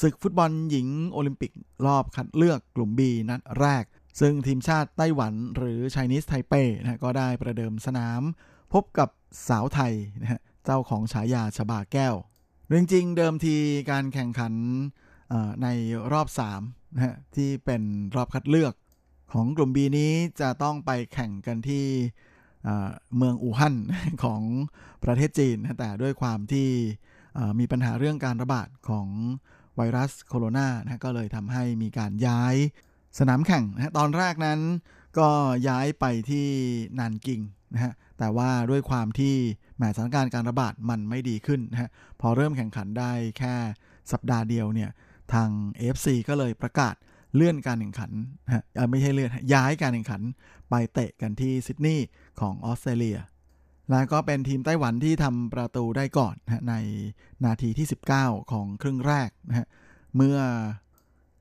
[0.00, 1.52] ศึกฟุตบอลหญิงโอลิมปิก
[1.86, 3.84] รอบคัดเลือกกลุ่ม B นัดแรก
[4.20, 8.22] ซึ่งทีมชาติไต้หวันหรือไชนีสไทเปนะก็ได้ประเดิมสนาม
[8.72, 9.08] พบกับ
[9.48, 12.14] สาวไทยนะฮะเจ้าของฉายาชบาแก้ว
[12.78, 13.56] จริงๆ เดิมที
[13.90, 14.54] การแข่งขัน
[15.62, 15.68] ใน
[16.12, 16.28] รอบ
[16.60, 17.82] 3นะฮะที่เป็น
[18.16, 18.74] รอบคัดเลือก
[19.32, 21.86] ของกลุ่ม B นี้จะต้องไปแข่งกันที่
[23.16, 23.76] เมืองอู่ฮั่น
[24.24, 24.42] ของ
[25.04, 26.68] ประเทศจีน แต่ด้วยความที่
[27.58, 29.08] มีปัญหาเรื่องการระบาดของ
[29.82, 32.54] ไวรัสโคโรนานะก็เลยทำให้มีการย้าย
[33.18, 34.60] สนามแข่งนะตอนแรกนั้น
[35.18, 35.28] ก็
[35.68, 36.46] ย้ายไปที่
[36.98, 37.40] นานกิง
[37.74, 39.34] นะฮะแต่ว่าด้วยความที่
[39.76, 43.54] แหมสถานการณ์การระบาดมันไม่ดีขึ้นนะฮะพอเริ่มแข่งขันได้แค่
[44.12, 44.90] สัปดาห์เดียวเนี่ย
[45.32, 46.94] ทาง AFC ก็เลยประกาศ
[47.34, 48.10] เลื่อนการแข่งขัน
[48.46, 50.22] นะฮะไม่ใช่เลื่อนย้ายการแข่งขัน
[50.70, 52.06] ไปเตะกันที่ซิดนีย์
[52.40, 53.18] ของออสเตรเลีย
[53.90, 56.74] แล้วก็เป็นทีมไต้หวันที่ทำประตูได้ก่อนนะใน
[57.44, 57.86] นาทีที่
[58.18, 59.66] 19 ของครึ่งแรกนะฮะ
[60.16, 60.38] เมื่อ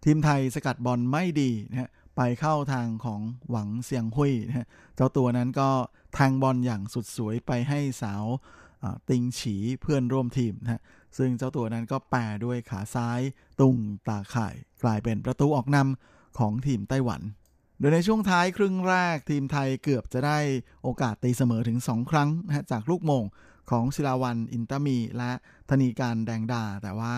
[0.06, 5.70] ทีมไทยสกัดบอลไม่ดีนะฮะไปเข้าทางของหวังเสียงหุยนะฮะเจ้าตัวนั้นก็
[6.14, 8.26] แทงบอลอย่างสุดสวยไปให้สาว
[9.10, 10.82] ติงฉีเพื่อนร่วมทีมนะฮะ
[11.18, 13.20] ซึ่งเจ้าตัวนั้นก็แปรด้วยขาซ้าย
[13.60, 13.78] ตุง
[14.08, 17.22] ตาข่าย กลายเป็นประตูออกนำของทีมไต้หวัน
[17.82, 20.38] โดยในช่วงท้ายครึ่งแรกทีมไทยเกือบจะได้
[20.84, 23.24] โอกาสตีเสมอถึง 2 ครั้งนะจากลูกโมง
[23.72, 25.32] ของศิลาวันอินตามี และ
[25.70, 27.16] ธนีการแดงดา แต่ว่า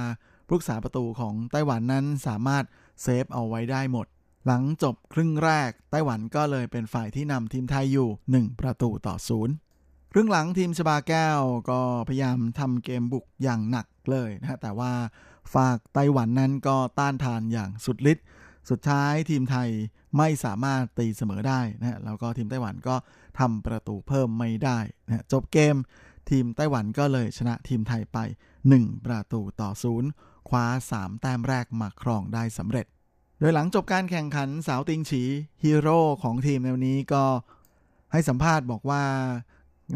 [0.48, 2.64] ผู้ษาประตูของไต้หวันนั้นสามารถ
[3.02, 4.08] เซฟเอาไว้ได้หมด
[4.46, 9.54] หลังจบครึ่งแรกไต้หวันก็เลยเป็นฝ่ายที่นำทีมไทยอยู่ 1 ประตูต่อศูนย์
[10.12, 11.40] ครึ่งหลังทีมชบาแก้ว
[11.70, 14.94] ก็พยายามทำเกมบุกอย่างหนักเลยนะแต่ว่า
[15.54, 18.26] ฝากไต้หวันนั้นก็ต้านทานอย่างสุดฤทธิ์
[18.70, 19.70] สุดท้ายทีมไทย
[20.18, 22.96] ไม่สามารถตีเสมอได้นะฮะแล้วก็ทีมไต้หวันก็
[23.40, 25.76] ทำประตูเพิ่มไม่ได้นะจบเกม
[26.30, 28.18] ทีมไต้หวันก็เลยชนะทีมไทยไป
[28.66, 30.10] 1 ประตูต่อศูนย์
[30.50, 32.86] คว้า 3 แต้มแรกมาครองได้สำเร็จ
[33.40, 35.24] โดยหลังจบการแข่งขันสาวติงฉี
[35.64, 37.24] ฮีโร่ของทีมในวันนี้ก็
[38.12, 39.04] ให้สัมภาษณ์บอกว่า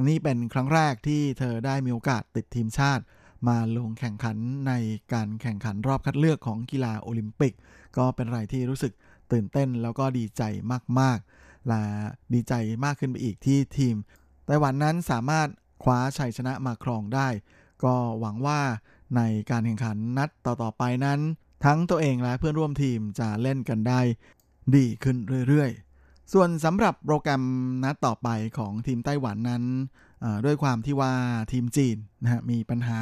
[0.09, 3.03] นี่เป็นครั้งแรกที่เธอได้มีโอกาสติดทีมชาติ
[3.47, 4.38] มาลงแข่งขัน
[4.68, 4.74] ใน
[5.13, 7.53] การแข่งขันรอบคัดเลือกของกีฬาโอลิมปิก
[7.97, 8.93] ก็เป็นอะไรที่รู้สึก
[9.32, 10.43] ตื่นเต้นแล้วก็ดีใจ
[10.99, 11.84] มากๆและ
[12.34, 12.53] ดีใจ
[12.86, 13.95] มากขึ้นไปอีกที่ทีม
[14.45, 15.47] ไต้หวันนั้นสามารถ
[15.84, 17.28] คว้าชัยชนะมาครองได้
[17.84, 18.59] ก็หวังว่า
[19.15, 21.19] ในการแข่งขันนัดต่อๆไปนั้น
[21.65, 23.99] ทั้งตัวเองและเพื่อนร่วมทีมจะเล่นกันได้
[24.75, 25.17] ดีขึ้น
[25.47, 27.43] เรื่อยๆ ส่วนสำหรับโปรแกรม
[27.84, 29.63] นัดต่อไปของทีมไต้หวันนั้น
[30.45, 31.13] ด้วยความที่ว่า
[31.51, 32.99] ทีมจีนนะฮะมีปัญหา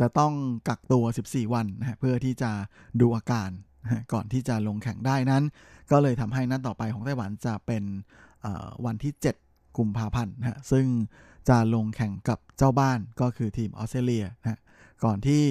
[0.00, 0.32] จะต้อง
[0.68, 2.50] กักตัว 14 วันนะเพื่อที่จะ
[3.00, 3.50] ดูอาการ
[4.12, 5.44] ก่อนที่จะลงแข่งได้นั้น
[5.90, 7.84] ก็เลยทำให้นัดต่อไปของไต้หวันจะเป็น
[8.84, 9.12] วันที่
[9.44, 10.86] 7 กุมภาพันธ์นะซึ่ง
[11.48, 14.60] จะลงแข่งกับเจ้าบ้านก็คือทีมออสเตรเลียนะ
[15.04, 15.42] ก่อนที่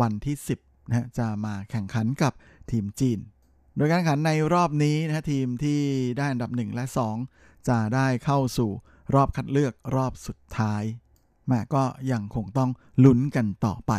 [0.00, 2.32] วันที่ 10นะจะมาแข่งขันกับ
[2.70, 3.18] ทีมจีน
[3.76, 5.80] โดยการแข่งขันในรอบนี้นะทีมที่
[6.16, 6.84] ได้อันดับ 1 และ
[7.26, 8.70] 2 จะได้เข้าสู่
[9.14, 10.82] รอบคัดเลือกรอบสุดท้าย
[11.46, 12.70] แม่ก็ยังคงต้อง
[13.04, 13.92] ลุ้นกันต่อไป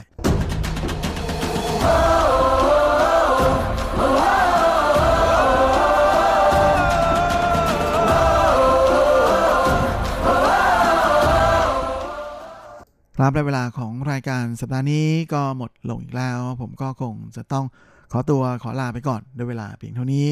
[13.19, 17.65] ครับในเวลาของรายการสัปดาห์นี้ก็หมดลงอีกแล้ว ผมก็คงจะต้อง
[18.11, 20.27] ขอตัวขอลาไปก่อนด้วยเวลาเพียงเท่านี้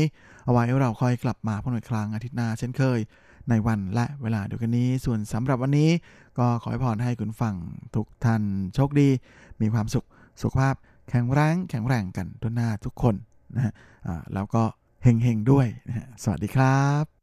[0.45, 2.99] เอาไว้เราค่อยกลับมาพบกันอีกครั้งอาทิตย์หน้าเช่นเคย
[3.49, 5.89] ในวันและเวลาเดียวกันนี้ ส่วนสำหรับวันนี้
[6.38, 7.56] ก็ขอให้พรให้คุณฟัง
[7.95, 8.41] ทุกท่าน
[8.76, 9.10] โชคดี
[9.62, 10.06] มีความสุข
[10.41, 10.76] สุขภาพ
[11.10, 13.16] แข็งแรงแข็งแรงกันทุกหน้าทุกคน
[13.56, 13.74] นะฮะ
[14.34, 14.64] แล้วก็
[15.04, 17.22] เฮงๆด้วยนะฮะสวัสดีครับ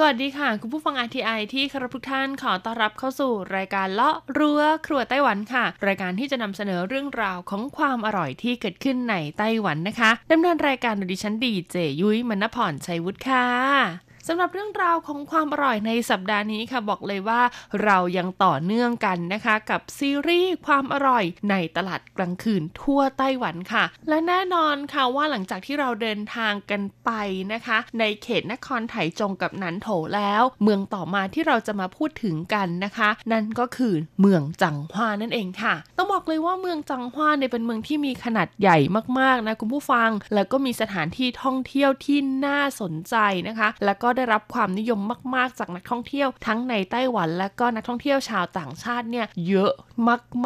[0.00, 17.42] สวัสดีค่ะ คุณผู้ฟัง RTI ที่คารพทุกท่านขอต้อนรับเข้าสู่รายการเลาะรั้วครัวไต้หวันค่ะ รายการที่จะนำเสนอเรื่องราวของความอร่อยที่เกิดขึ้นในไต้หวันนะคะดำเนินรายการโดยดิฉันดีเจยุ้ยมณพรชัยวุฒิค่ะ สำหรับเรื่องราวของความอร่อยในสัปดาห์นี้ค่ะบอกเลยว่า
[17.84, 27.10] เรายังต่อเนื่องกันนะคะ กับซีรีส์ความอร่อยในตลาดกลางคืนทั่วไต้หวันค่ะ และแน่นอนค่ะว่าหลังจากที่เราเดินทางกันไป
[27.52, 38.78] นะคะ ในเขตนครไถจงกับนันโถแล้ว เมืองต่อมาที่เราจะมาพูดถึงกันนะคะ นั่นก็คือเมืองจังหวานั่นเองค่ะ ต้องบอกเลยว่าเมืองจังหวาเนี่ยเป็นเมืองที่มีขนาดใหญ่
[39.20, 43.16] มากๆนะคุณผู้ฟัง แล้วก็มีสถานที่ท่องเที่ยวที่น่าสนใจ
[43.48, 45.00] นะคะ แล้วก็ได้รับความนิยม
[45.34, 49.72] มาก ๆ จากนักท่องเที่ยวทั้งในไต้หวัน และก็นักท่องเที่ยวชาวต่างชาติเนี่ยเยอะ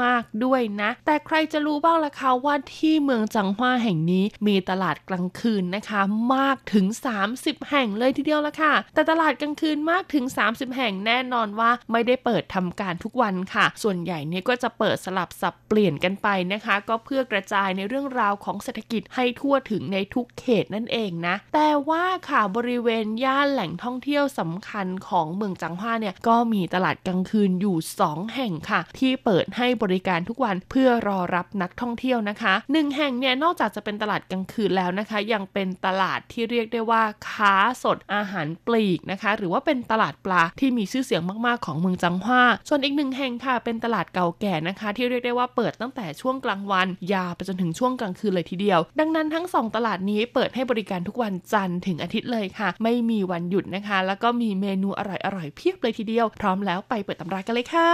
[0.02, 6.00] มาก ๆ ด้วยนะ แต่ใครจะรู้บ้างล่ะคะว่าที่เมืองจังหวาแห่งนี้มีตลาดกลางคืนนะคะ
[6.34, 6.86] มากถึง
[7.28, 27.76] 30 แห่งเลยทีเดียวละค่ะ แต่ตลาดกลางคืนมากถึง 30 แห่งแน่นอนว่าไม่ได้เปิดทำการทุกวันค่ะ ส่วนใหญ่เนี่ยก็จะเปิดสลับสับเปลี่ยนกันไปนะคะ ก็เพื่อกระจายในเรื่องราวของเศรษฐกิจให้ทั่วถึงในทุกเขตนั่นเองนะ แต่ว่าค่ะบริเวณย่านแหล่งท่องเที่ยวสำคัญของเมืองจังหวาเนี่ยก็มีตลาดกลางคืนอยู่
[28.06, 57.92] 2 แห่งค่ะ ที่เปิดให้บริการทุกวันเพื่อรอรับนักท่องเที่ยวนะคะหนึ่งแห่งเนี่ยนอกจากจะเป็นตลาดกลางคืนแล้วนะคะ ยังเป็นตลาดที่เรียกได้ว่าค้าสดอาหารปลีกนะคะ หรือว่าเป็นตลาดปลาที่มีชื่อเสียงมากๆของเมืองจังหวาส่วนอีกหนึ่งแห่งค่ะ เป็นตลาดเก่าแก่นะคะ ที่เรียกได้ว่าเปิดตั้งแต่ช่วงกลางวัน ยาวไปจนถึงช่วงกลางคืนเลยทีเดียว ดังนั้นทั้งสองตลาดนี้เปิดให้บริการทุกวันจันทร์ถึงอาทิตย์เลยค่ะ ไม่มีวันหยุดนะคะ แล้วก็มีเมนูอร่อยๆเพียบเลยทีเดียว พร้อมแล้วไปเปิดตำรากันเลยค่ะ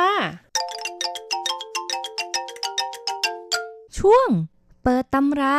[3.98, 4.28] ช่วง
[4.82, 5.56] เปิดตำรา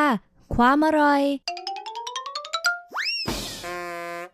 [0.55, 1.21] ความอร่อย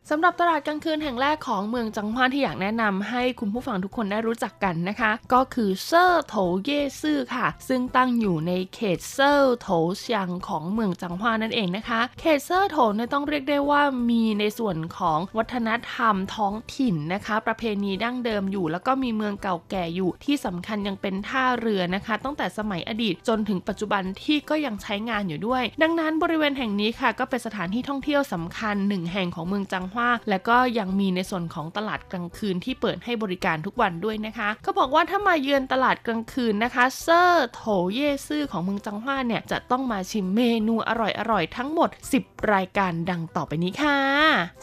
[0.10, 37.62] สำหรับตลาดกลางคืนแห่งแรกของเมืองจังหวัดที่อยากแนะนำให้คุณผู้ฟังทุกคนได้รู้จักกันนะคะ ก็คือเซอร์โถเย่ซื่อค่ะ ซึ่งตั้งอยู่ในเขตเซอร์โถเซียงของเมืองจังหวัดนั่นเองนะคะ เขตเซอร์โถเนี่ยต้องเรียกได้ว่ามีในส่วนของวัฒนธรรมท้องถิ่นนะคะ ประเพณีดั้งเดิมอยู่ แล้วก็มีเมืองเก่าแก่อยู่ ที่สำคัญยังเป็นท่าเรือนะคะ ตั้งแต่สมัยอดีตจนถึงปัจจุบันที่ก็ยังใช้งานอยู่ด้วย ดังนั้นบริเวณแห่งนี้ค่ะ ก็เป็นสถานที่ท่องเที่ยวสำคัญหนึ่งแห่งของเมืองจังหวา และก็ยังมีในส่วนของตลาดกลางคืนที่เปิดให้บริการทุกวันด้วยนะคะก็บอกว่าถ้ามาเยือนตลาดกลางคืนนะคะเซอร์โถ
[37.94, 40.92] เย่ซื่อของเมืองจังหวาเนี่ยจะต้องมาชิมเมนูอ
[41.32, 41.90] ร่อยๆทั้งหมด
[42.22, 44.00] 10 รายการดังต่อไปนี้ค่ะ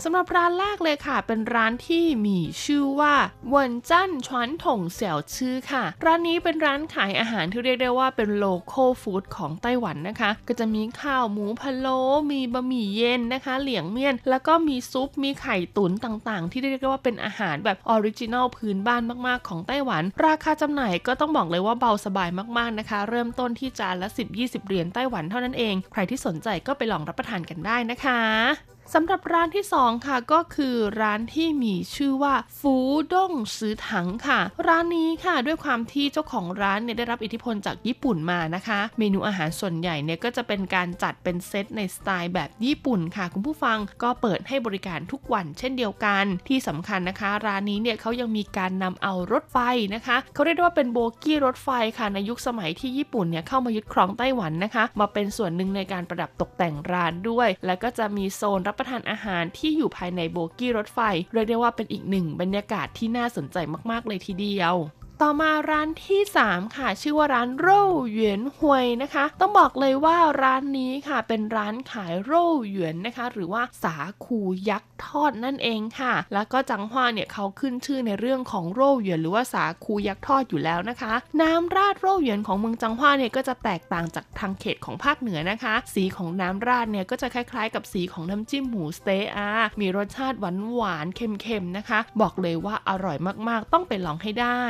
[0.03, 3.15] สำหรับร้านแรกเลยค่ะ เป็นร้านที่มีชื่อว่า
[3.49, 12.01] เวินจั่นชวนถงเสี่ยวชื่อค่ะ ร้านนี้เป็นร้านขายอาหารที่เรียกได้ว่าเป็น local food ของไต้หวันนะคะ ก็จะมีข้าวหมูพะโล้
[12.33, 24.09] มีบะหมี่เย็นนะคะ 涼麵 แล้วก็มีซุปมีไข่ตุ๋นต่างๆ ที่เรียกได้ว่าเป็นอาหารแบบ original พื้นบ้านมากๆ ของไต้หวัน ราคาจำหน่ายก็ต้องบอกเลยว่าเบาสบายมากๆนะคะ เริ่มต้นที่จานละ
[24.39, 28.21] 10-20 เหรียญไต้หวันเท่านั้นเอง ใครที่สนใจก็ไปลองรับประทานกันได้นะคะ
[28.97, 32.75] สำหรับร้านที่ 2 ค่ะก็คือร้านที่มีชื่อว่าฟู
[33.13, 49.59] ด้งซื้อถังค่ะ ร้านนี้ค่ะด้วยความที่เจ้าของร้านเนี่ยได้รับอิทธิพลจากญี่ปุ่นมานะคะ เมนูอาหารส่วนใหญ่เนี่ยก็จะเป็นการจัดเป็นเซตในสไตล์แบบญี่ปุ่นค่ะ คุณผู้ฟังก็เปิดให้บริการทุกวันเช่นเดียวกันที่สำคัญนะคะ ร้านนี้เนี่ยเขายังมีการนำเอารถไฟ
[49.95, 51.69] นะคะเขาเรียกว่าเป็นโบกี้รถไฟ
[51.99, 60.99] ค่ะในยุคสมัยที่ญี่ปุ่นเนี่ยเข้ามายึดครองไต้หวันนะคะ มาเป็นส่วนหนึ่งในการประดับตกแต่งร้านด้วย แล้วก็จะมีโซนรับประทานอาหารที่อยู่ภายในโบกี้รถไฟ
[61.33, 63.57] เรียกได้ว่าเป็นอีกหนึ่งบรรยากาศที่น่าสนใจ
[63.91, 64.75] มากๆเลยทีเดียว
[65.27, 81.13] ต่อมาร้านที่ 3 ค่ะ ชื่อว่าร้านโร่หยวนหวยนะคะ ต้องบอกเลยว่าร้านนี้ค่ะเป็นร้านขายโร่หยวนนะคะ หรือว่าสาคูยักษ์ทอดนั่นเองค่ะ แล้วก็จังหวาเนี่ยเขาขึ้นชื่อในเรื่องของโร่หยวนหรือว่าสาคูยักษ์ทอดอยู่แล้วนะคะ
[81.43, 89.27] น้ำราดโร่หยวนของเมืองจังหวาเนี่ยก็จะแตกต่างจากทางเขตของภาคเหนือนะคะ สีของน้ำราดเนี่ยก็จะคล้ายๆ กับสีของน้ำจิ้มหมูสเต๊ะ
[89.81, 93.17] มีรสชาติหวานๆเค็มๆนะคะ บอกเลยว่าอร่อย
[93.49, 94.63] มากๆ ต้องไปลองให้ได้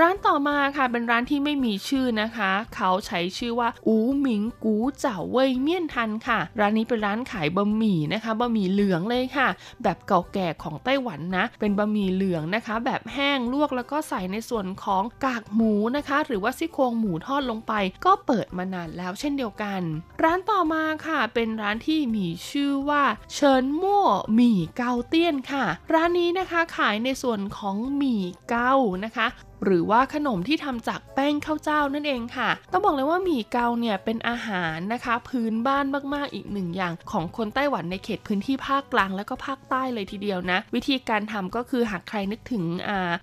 [0.00, 9.48] ร้านต่อมาค่ะเป็นร้านที่ไม่มีชื่อนะคะ เขาใช้ชื่อว่าอูหมิงกูเจ๋าเว่ยเมี่ยนทันค่ะ ร้านนี้เป็นร้านขายบะหมี่นะคะบะหมี่เหลืองเลยค่ะ
[9.82, 17.72] แบบเก่าแก่ของไต้หวันนะ เป็นบะหมี่เหลืองนะคะ แบบแห้งลวกแล้วก็ใส่ในส่วนของกากหมูนะคะ หรือว่าซี่โครงหมูทอดลงไป
[18.04, 19.80] ก็เปิดมานานแล้วเช่นเดียวกัน
[20.22, 28.72] ร้านต่อมาค่ะ เป็นร้านที่มีชื่อว่าเฉินมั่วหมี่เกาเตี้ยนค่ะ ร้านนี้นะคะขายในส่วนของหมี่เกา
[29.06, 29.28] นะคะ
[29.64, 35.84] หรือว่าขนมที่ทำจากแป้งข้าวเจ้านั่นเองค่ะ ต้องบอกเลยว่าหมี่เกาเนี่ยเป็นอาหารนะคะ พื้นบ้าน
[36.14, 42.64] มากๆอีกหนึ่งอย่าง ของคนไต้หวันในเขตพื้นที่ภาคกลางแล้วก็ภาคใต้เลยทีเดียวนะ วิธีการทำก็คือหากใครนึกถึง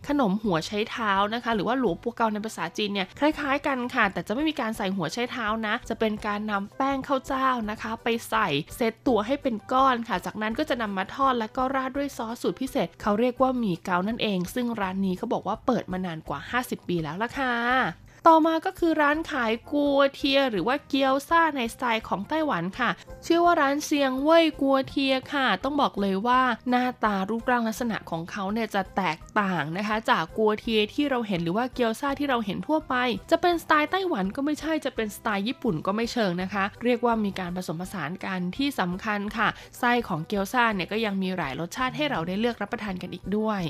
[0.08, 17.54] ขนมหัวใช้เท้านะคะ หรือว่าหลวงปูเกาในภาษาจีนเนี่ยคล้ายๆกันค่ะ แต่จะไม่มีการใส่หัวใช้เท้านะ จะเป็นการนำแป้งข้าวเจ้านะคะ ไปใส่เซตตัวให้เป็นก้อนค่ะ จากนั้นก็จะนำมาทอดแล้วก็ราดด้วยซอสสูตรพิเศษ เขาเรียกว่าหมี่เกานั่นเอง ซึ่งร้านนี้เขาบอกว่าเปิดมานานกว่า 50 ปีแล้วล่ะค่ะ
[18.28, 22.90] ต่อมาก็คือร้านขายกัวเทีย หรือว่าเกี๊ยวซ่าในสไตล์ของไต้หวันค่ะ
[23.26, 32.96] ชื่อว่าร้านเซียงเว่ยกัวเทียค่ะ ต้องบอกเลยว่าหน้าตารูปร่างลักษณะของเขาเนี่ยจะแตกต่างนะคะ จากกัวเทียที่เราเห็นหรือว่าเกี๊ยวซ่าที่เราเห็นทั่วไป
[33.32, 39.48] จะเป็นสไตล์ไต้หวันก็ไม่ใช่จะเป็นสไตล์ญี่ปุ่นก็ไม่เชิงนะคะ เรียกว่ามีการผสมผสานกันที่สำคัญค่ะ
[39.80, 43.62] ไส้ของเกี๊ยวซ่าเนี่ยก็ยังมีหลายรสชาติให้เราได้เลือกรับประทานกันอีกด้วย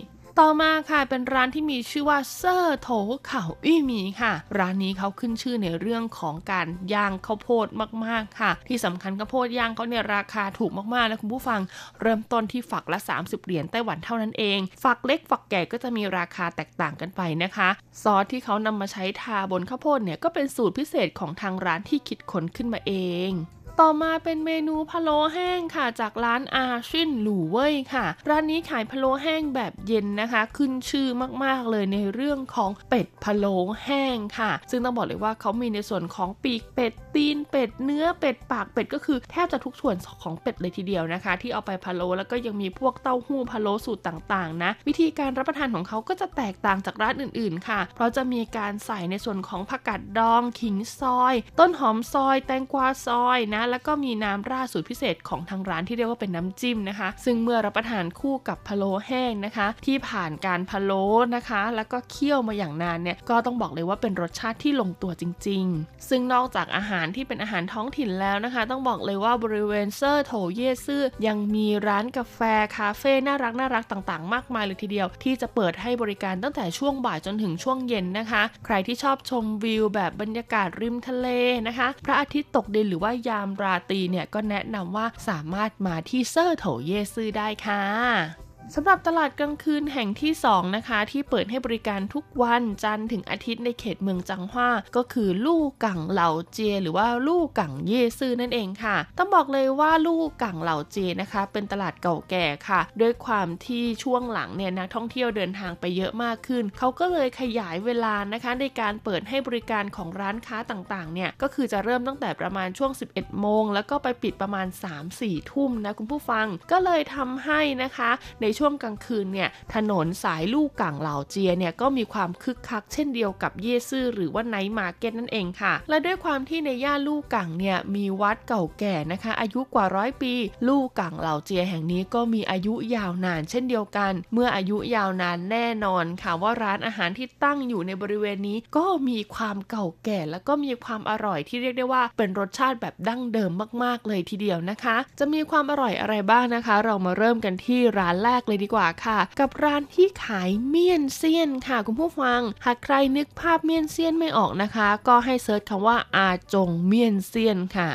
[0.41, 2.89] ต่อมาค่ะเป็นร้านที่มีชื่อว่าเซอร์โถ
[3.27, 7.67] เข่าอี้มีค่ะ ร้านนี้เขาขึ้นชื่อในเรื่องของการย่างข้าวโพด
[8.05, 11.61] มากๆค่ะ ที่สำคัญข้าวโพดย่างเขาเนี่ยราคาถูกมากๆนะคุณผู้ฟัง
[12.01, 17.69] เริ่มต้นที่ฝักละ 30 เหรียญไต้หวันเท่านั้นเอง ฝักเล็กฝักใหญ่ก็จะมีราคาแตกต่างกันไปนะคะ
[18.01, 22.93] ซอสที่เขานำมาใช้ทาบนข้าวโพดเนี่ยก็เป็นสูตรพิเศษของทางร้านที่คิดค้นขึ้นมาเอ
[23.29, 23.33] ง
[23.82, 31.07] ต่อมาเป็นเมนูพะโล้แห้งค่ะ จากร้านอาชินหลู่เว่ยค่ะ ร้านนี้ขายพะโล้แห้งแบบเย็นนะคะ ขึ้นชื่อ
[31.43, 33.55] มากๆเลยในเรื่องของเป็ดพะโล้
[33.86, 61.05] แห้งค่ะ ซึ่งต้องบอกเลยว่าเขามีในส่วนของปีกเป็ดตีนเป็ดเนื้อเป็ดปากเป็ดก็คือแทบจะทุกส่วนของเป็ดเลยทีเดียวนะคะ ที่เอาไปพะโล้แล้วก็ยังมีพวกเต้าหู้พะโล้สูตรต่างๆ นะ วิธีการรับประทานของเขาก็จะแตกต่างจากร้านอื่นๆ ค่ะ เพราะจะมีการใส่ในส่วนของผักกาดดองขิงซอย ต้นหอมซอย แตงกวาซอยนะแล้วก็มีน้ำราดสูตรพิเศษของทางร้านที่เรียกว่าเป็นน้ำจิ้มนะคะ ซึ่งเมื่อรับประทานคู่กับพะโล้แห้งนะคะ ที่ผ่านการพะโล้
[61.36, 72.39] นะคะ แล้วก็เคี่ยวมาอย่างนานเนี่ยก็ต้องบอกเลยว่าเป็นรสชาติที่ลงตัวจริง ๆ ซึ่งนอกจากอาหารที่เป็นอาหารท้องถิ่นแล้วนะคะ ต้องบอกเลยว่าบริเวณเซอร์โถเยซื่อยังมีร้านกาแฟ
[72.78, 81.28] คาเฟ่น่ารักน่ารักต่างๆ มากมายเลยทีเดียว ที่จะเปิดให้บริการตั้งแต่ช่วงบ่ายจนถึงช่วงเย็นนะคะ ใครที่ชอบชมวิวแบบบรรยากาศริมทะเล
[81.68, 114.68] นะคะ พระอาทิตย์ตกดินหรือว่ายามราตรีเนี่ยก็แนะนำว่าสามารถมาที่เซอร์โถเยซื่อได้ค่ะ สำหรับตลาดกลางคืนแห่งที่ 2 นะคะ ที่เปิดให้บริการทุกวันจันทร์ถึงอาทิตย์ในเขตเมืองจังหว้าก็คือลู่กังเหล่าเจ หรือว่าลู่กังเยซื่อนั่นเองค่ะ ต้องบอกเลยว่าลู่กังเหล่าเจนะคะ เป็นตลาดเก่าแก่ค่ะ ด้วยความที่ช่วงหลังเนี่ยนักท่องเที่ยวเดินทางไปเยอะมากขึ้น เขาก็เลยขยายเวลานะคะในการเปิดให้บริการของร้านค้าต่างๆเนี่ยก็คือจะเริ่มตั้งแต่ประมาณช่วง 11 โมง แล้วก็ไปปิดประมาณ
[115.09, 118.11] 3-4 ทุ่มนะคุณผู้ฟังก็เลยทำให้นะคะ
[118.41, 130.34] ในช่วงกลางคืนเนี่ยถนนสายลู่กังเหล่าเจียเนี่ยก็มีความคึกคักเช่นเดียวกับ夜市หรือว่า night market นั่นเองค่ะ และด้วยความที่ในย่านลู่กังเนี่ยมีวัดเก่าแก่นะคะ อายุกว่าร้อยปี
[130.68, 143.51] ลู่กังเหล่าเจียแห่งนี้ก็มีอายุยาวนานเช่นเดียวกัน เมื่ออายุยาวนานแน่นอนค่ะว่าร้านอาหารที่ตั้งอยู่ในบริเวณนี้ก็มีความเก่าแก่ แล้วก็มีความอร่อยที่เรียกได้ว่าเป็นรสชาติแบบดั้งเดิม
[143.84, 157.89] มาก ๆ เลยทีเดียวนะคะ จะมีความอร่อยอะไรบ้างนะคะ เรามาเริ่มกันที่ร้านแรกเลยดีกว่าค่ะ กับร้านที่ขายเมี่ยนเซียนค่ะคุณผู้ฟัง หากใครนึกภาพเมี่ยนเซียนไม่ออกนะคะ ก็ให้เซิร์ชคำว่าอาจงเมี่ยนเซียนค่ะ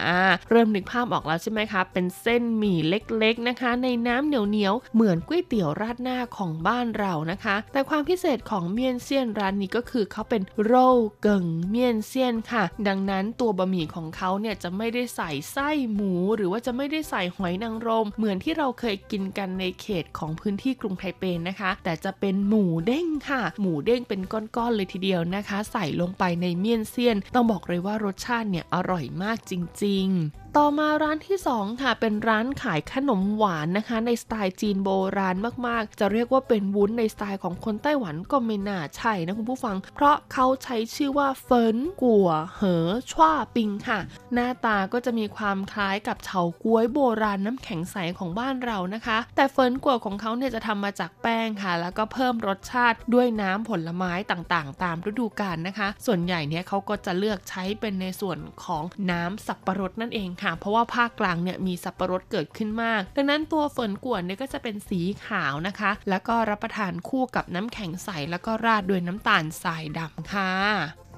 [0.50, 10.74] เริ่มนึกภาพออกแล้วใช่ไหมคะ เป็นเส้นหมี่เล็กๆนะคะ ในน้ำเหนียวๆเหมือนก๋วยเตี๋ยวราดหน้าของบ้านเรานะคะ แต่ความพิเศษของเมี่ยนเซียนร้านนี้ก็คือเขาเป็นโร
[11.22, 29.52] เกิงเมี่ยนเซียนค่ะ ดังนั้นตัวบะหมี่ของเขาเนี่ยจะไม่ได้ใส่ไส้หมู หรือว่าจะไม่ได้ใส่หอยนางรม เหมือนที่เราเคยกินกันในเขตของพื้นที่กรุงไทเปนะคะ แต่จะเป็นหมูเด้งค่ะ หมูเด้งเป็นก้อนๆเลยทีเดียวนะคะ ใส่ลงไปในเมี่ยนเซียน ต้องบอกเลยว่ารสชาติเนี่ยอร่อยมากจ
[29.84, 35.36] ริง ๆ ต่อมาร้านที่ 2 ค่ะ เป็นร้านขายขนมหวานนะคะ ในสไตล์จีนโบราณ
[35.66, 43.98] มากๆ จะเรียกว่าเป็นวุ้นในสไตล์ของคนไต้หวันก็ไม่น่าใช่นะคุณผู้ฟัง เพราะเขาใช้ชื่อว่าเฟินกัวเหอชว่าปิงค่ะ
[44.34, 70.52] หน้าตาก็จะมีความคล้ายกับเฉาก๊วยโบราณน้ำแข็งใสของบ้านเรานะคะ แต่เฟินกัวของเขาเนี่ยจะทำมาจากแป้งค่ะ แล้วก็เพิ่มรสชาติด้วยน้ำผลไม้ต่างๆ ตามฤดูกาลนะคะ ส่วนใหญ่เนี่ยเขาก็จะเลือกใช้เป็นในส่วนของน้ำสับปะรดนั่นเองค่ะ เพราะว่าภาคกลางเนี่ยมีสับปะรดเกิดขึ้นมาก ดังนั้นตัวเฟินกวนเนี่ยก็จะเป็นสีขาวนะคะ แล้วก็รับประทานคู่กับน้ำแข็งใสแล้วก็ราดด้วยน้ำตาลทรายดำค่ะ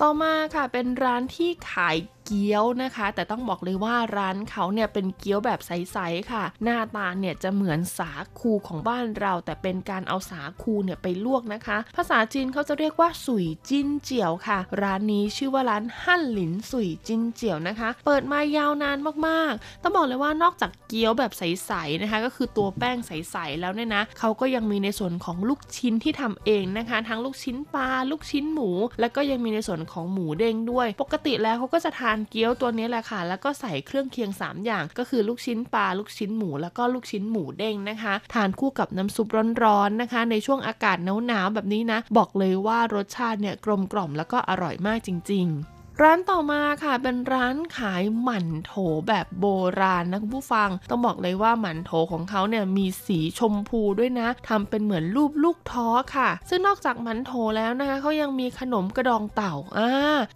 [0.02, 28.70] ต่อมาค่ะเป็นร้านที่ขายเกี๊ยวนะคะ แต่ต้องบอกเลยว่าร้านเขาเนี่ยเป็นเกี๊ยวแบบใสๆค่ะ หน้าตาเนี่ยจะเหมือนสาคูของบ้านเรา แต่เป็นการเอาสาคูเนี่ยไปลวกนะคะ ภาษาจีนเขาจะเรียกว่าสุยจิ้นเจียวค่ะ ร้านนี้ชื่อว่าร้านฮั่นหลินสุยจิ้นเจียวนะคะ เปิดมายาวนานมากๆ ต้องบอกเลยว่านอกจากเกี๊ยวแบบใสๆนะคะ ก็คือตัวแป้งใสๆแล้วเนี่ยนะเขาก็ยังมีในส่วนของลูกชิ้นที่ทำเองนะคะ ทั้งลูกชิ้นปลาลูกชิ้นหมู
[29.00, 39.28] แล้วก็ยังมีในส่วนของหมูเด้งด้วย ปกติแล้วเขาก็จะทานเกี๊ยวตัวนี้แหละค่ะ แล้วก็ใส่เครื่องเคียง 3 อย่าง ก็คือลูกชิ้นปลาลูกชิ้นหมูแล้วก็ลูกชิ้นหมูเด้งนะคะ ทานคู่กับน้ำซุป
[39.64, 48.72] ร้อนๆนะคะ ในช่วงอากาศหนาวๆแบบนี้นะ บอกเลยว่ารสชาติเนี่ยกลมกล่อมแล้วก็อร่อยมากจริง ๆ ร้านต่อมาค่ะเป็นร้านขายหมั่นโถ
[49.08, 49.46] แบบโบ
[49.80, 59.90] ราณนะคุณผู้ฟัง ต้องบอกเลยว่าหมั่นโถของเขาเนี่ยมีสีชมพูด้วยนะทำเป็นเหมือนรูปลูกท้อค่ะ ซึ่งนอกจากหมั่นโถแล้วนะคะเขายังมีขนมกระดองเต่าอ่า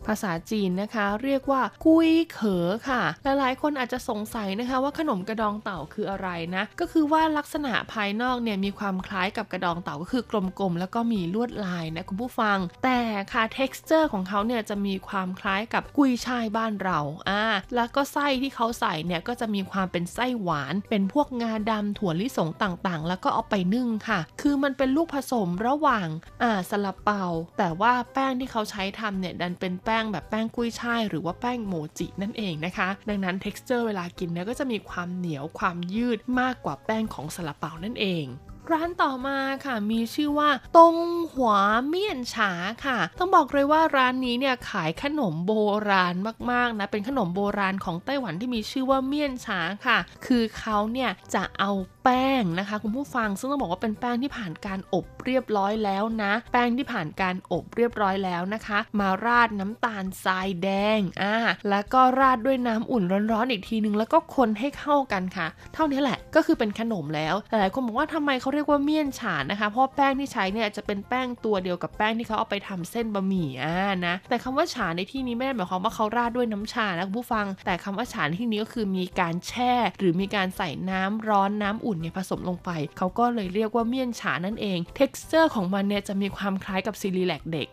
[0.06, 10.32] ภาษาจีนนะคะ เรียกว่ากุยเขอค่ะหลายๆคนอาจจะสงสัยนะคะว่าขนมกระดองเต่าคืออะไรนะ ก็คือว่าลักษณะภายนอกเนี่ยมีความคล้ายกับกระดองเต่าก็คือก
[10.62, 13.00] ลมๆแล้วก็มีลวดลายนะคุณผู้ฟัง แต่
[13.32, 17.42] ค่ะ texture ของเขาเนี่ยจะมีความคล้ายกับกุยช่ายบ้านเราอ่า
[17.74, 26.08] แล้วก็ไส้ที่เขาใส่เนี่ยก็จะมีความเป็นไส้หวาน เป็นพวกงาดำถั่วลิสงต่างๆ แล้วก็เอาไปนึ่งค่ะ คือมันเป็นลูกผสมระหว่าง
[26.42, 27.22] อ่าซาลาเปา
[27.58, 38.26] แต่ว่าแป้งที่เขาใช้ทำเนี่ยดันเป็นแป้งแบบแป้งกุยช่ายหรือว่าแป้งโมจินั่นเองนะคะ ดังนั้น texture เวลากินเนี่ยก็จะมีความเหนียวความยืดมากกว่าแป้งของซาลาเปานั่นเอง
[38.72, 40.96] ร้านต่อมาค่ะมีชื่อว่าตง
[41.32, 41.54] หัว
[41.88, 42.52] เมี่ยนฉา
[42.86, 45.52] ค่ะ ต้องบอกเลยว่าร้านนี้เนี่ยขายขนมโบ
[45.90, 46.14] ราณ
[46.50, 51.70] มากๆนะเป็นขนมโบราณของไต้หวันที่มีชื่อว่าเมี่ยนฉาค่ะ คือเขาเนี่ยจะเอา
[52.08, 61.34] ป้งนะคะ คุณผู้ฟังซึ่งต้องบอกว่าเป็นแป้งที่ผ่านการอบเรียบร้อยแล้วนะ แป้งที่ผ่านการอบเรียบร้อยแล้วนะคะ มาราดน้ำตาลทรายแดงอ่า
[61.70, 87.68] แล้วก็ราดด้วยน้ำอุ่นร้อนๆอีกทีนึงแล้วก็คนให้เข้ากันค่ะ เท่านี้แหละก็คือเป็นขนมแล้วหลายคนบอกว่าทำไมเขาเรียกว่าเมี่ยนฉานนะคะ เพราะแป้งที่ใช้เนี่ยจะเป็นแป้งตัวเดียวกับแป้งที่เขาเอาไปทำเส้นบะหมี่อ่านะแต่คำว่าฉานในที่นี้ไม่ได้หมายความว่าเขาราดด้วยน้ำชานะคุณผู้ฟัง แต่คำว่าฉานที่นี้ก็คือมีการแช่ หรือมีการใส่น้ำร้อนน้ำอุ่นเนี่ยผสมลงไป เขาก็เลยเรียกว่า麵茶นั่นเอง texture ของมันเนี่ยจะมีความคล้ายกับ Cerelac เด็ก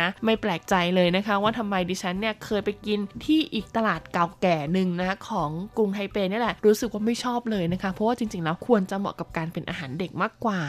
[0.00, 10.60] นะไม่แปลกใจเลยนะคะว่าทำไมดิฉันเนี่ยเคยไปกินที่อีกตลาดเก่าแก่หนึ่งนะของกรุงไทเปนี่แหละรู้สึกว่าไม่ชอบเลยนะคะ เพราะว่าจริงๆแล้วควรจะเหมาะกับการเป็นอาหารเด็กมากกว่า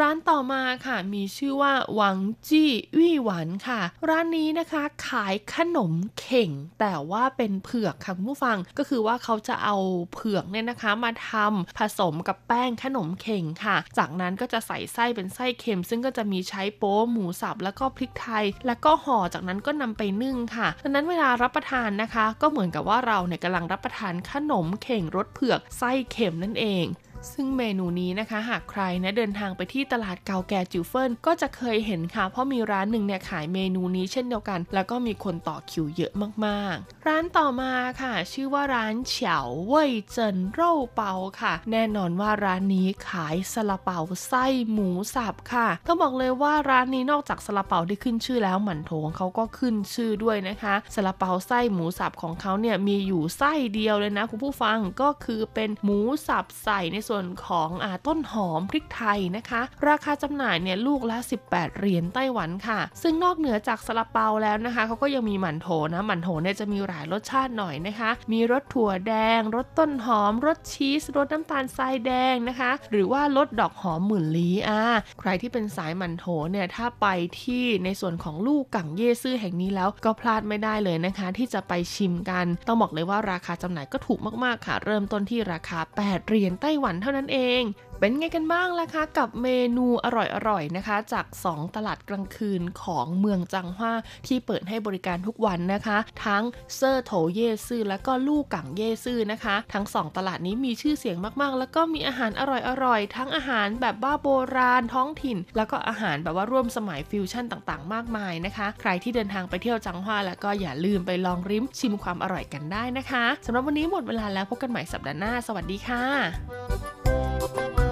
[0.00, 2.18] ร้านต่อมาค่ะมีชื่อว่าหวัง
[2.48, 9.76] จี้วี่หวันค่ะ ร้านนี้นะคะขายขนมเข่ง แต่ว่าเป็นเผือกค่ะคุณผู้ฟังก็คือว่าเขาจะเอา
[10.12, 26.86] เผือกเนี่ยนะคะมาทำผสมกับแป้งขนมเข่งค่ะ จากนั้นก็จะใส่ไส้เป็นไส้เค็ม ซึ่งก็จะมีใช้โป๊หมูสับแล้วก็พริกไทย แล้วก็ห่อจากนั้นก็นำไปนึ่งค่ะดังนั้นเวลารับประทานนะคะ ก็เหมือนกับว่าเราเนี่ยกำลังรับประทานขนมเข่งรสเผือกไส้เค็มนั่นเอง
[27.32, 36.12] ซึ่งเมนูนี้นะคะหากใครนะเดินทางไปที่ตลาดเก่าแก่จิวเฟินก็จะเคยเห็นค่ะ เพราะมีร้านหนึ่งเนี่ยขายเมนูนี้เช่นเดียวกัน แล้วก็มีคนต่อคิวเยอะ
[36.46, 39.38] มากๆ ร้านต่อมาค่ะ ชื่อว่าร้านเฉา
[39.68, 43.98] เว่ยเจินเร่าเปาค่ะ แน่นอนว่าร้านนี้ขายซาลาเปา
[44.28, 74.82] ไส้หมูสับค่ะ ต้องบอกเลยว่าร้านนี้นอกจากซาลาเปาที่ขึ้นชื่อแล้วหมันโถของเขาก็ขึ้นชื่อด้วยนะคะซาลาเปาไส้หมูสับของเขาเนี่ยมีอยู่ไส้เดียวเลยนะคุณผู้ฟังก็คือเป็นหมูสับใส่ในส่วนของอต้นหอมพริกไทยนะคะ ราคาจำหน่ายเนี่ยลูกละ 18 เหรียญไต้หวันค่ะ ซึ่งนอกเหนือจากซาลาเปาแล้วนะคะเขาก็ยังมีหมั่นโถนะหมั่นโถเนี่ยจะมีหลายรสชาติหน่อยนะคะ มีรสถั่วแดงรสต้นหอมรสชีสรสน้ำตาลทรายแดงนะคะ หรือว่ารสดอกหอมหมื่นลี้อ่า
[75.20, 77.06] ใครที่เป็นสายหมั่นโถเนี่ยถ้าไป
[77.40, 87.62] ที่ในส่วนของลูกกังเย่ซื่อแห่งนี้แล้วก็พลาดไม่ได้เลยนะคะ ที่จะไปชิมกัน ต้องบอกเลยว่าราคาจำหน่ายก็ถูกมากๆค่ะ เริ่มต้นที่ราคา 8 เหรียญไต้หวันเท่านั้นเอง
[88.00, 90.06] เป็นไงกันบ้างล่ะคะกับเมนูอ
[90.48, 93.92] ร่อยๆนะคะ จาก 2 ตลาดกลางคืนของเมืองจังหว้า
[94.26, 96.44] ที่เปิดให้บริการทุกวันนะคะ ทั้ง
[96.76, 102.42] เซอร์โถเยซื่อและก็ลู่กังเยซื่อนะคะ ทั้ง 2 ตลาดนี้มีชื่อเสียงมากๆ แล้วก็มีอาหารอ
[102.84, 117.87] ร่อยๆ ทั้งอาหารแบบว่าโบราณท้องถิ่น แล้วก็อาหารแบบว่าร่วมสมัยฟิวชั่นต่างๆ มากมายนะคะ ใครที่เดินทางไปเที่ยวจังหว้าแล้วก็อย่าลืมไปลองลิ้มชิมความอร่อยกันได้นะคะสำหรับวันนี้หมดเวลาแล้วพบกันใหม่สัปดาห์หน้า สวัสดีค่ะ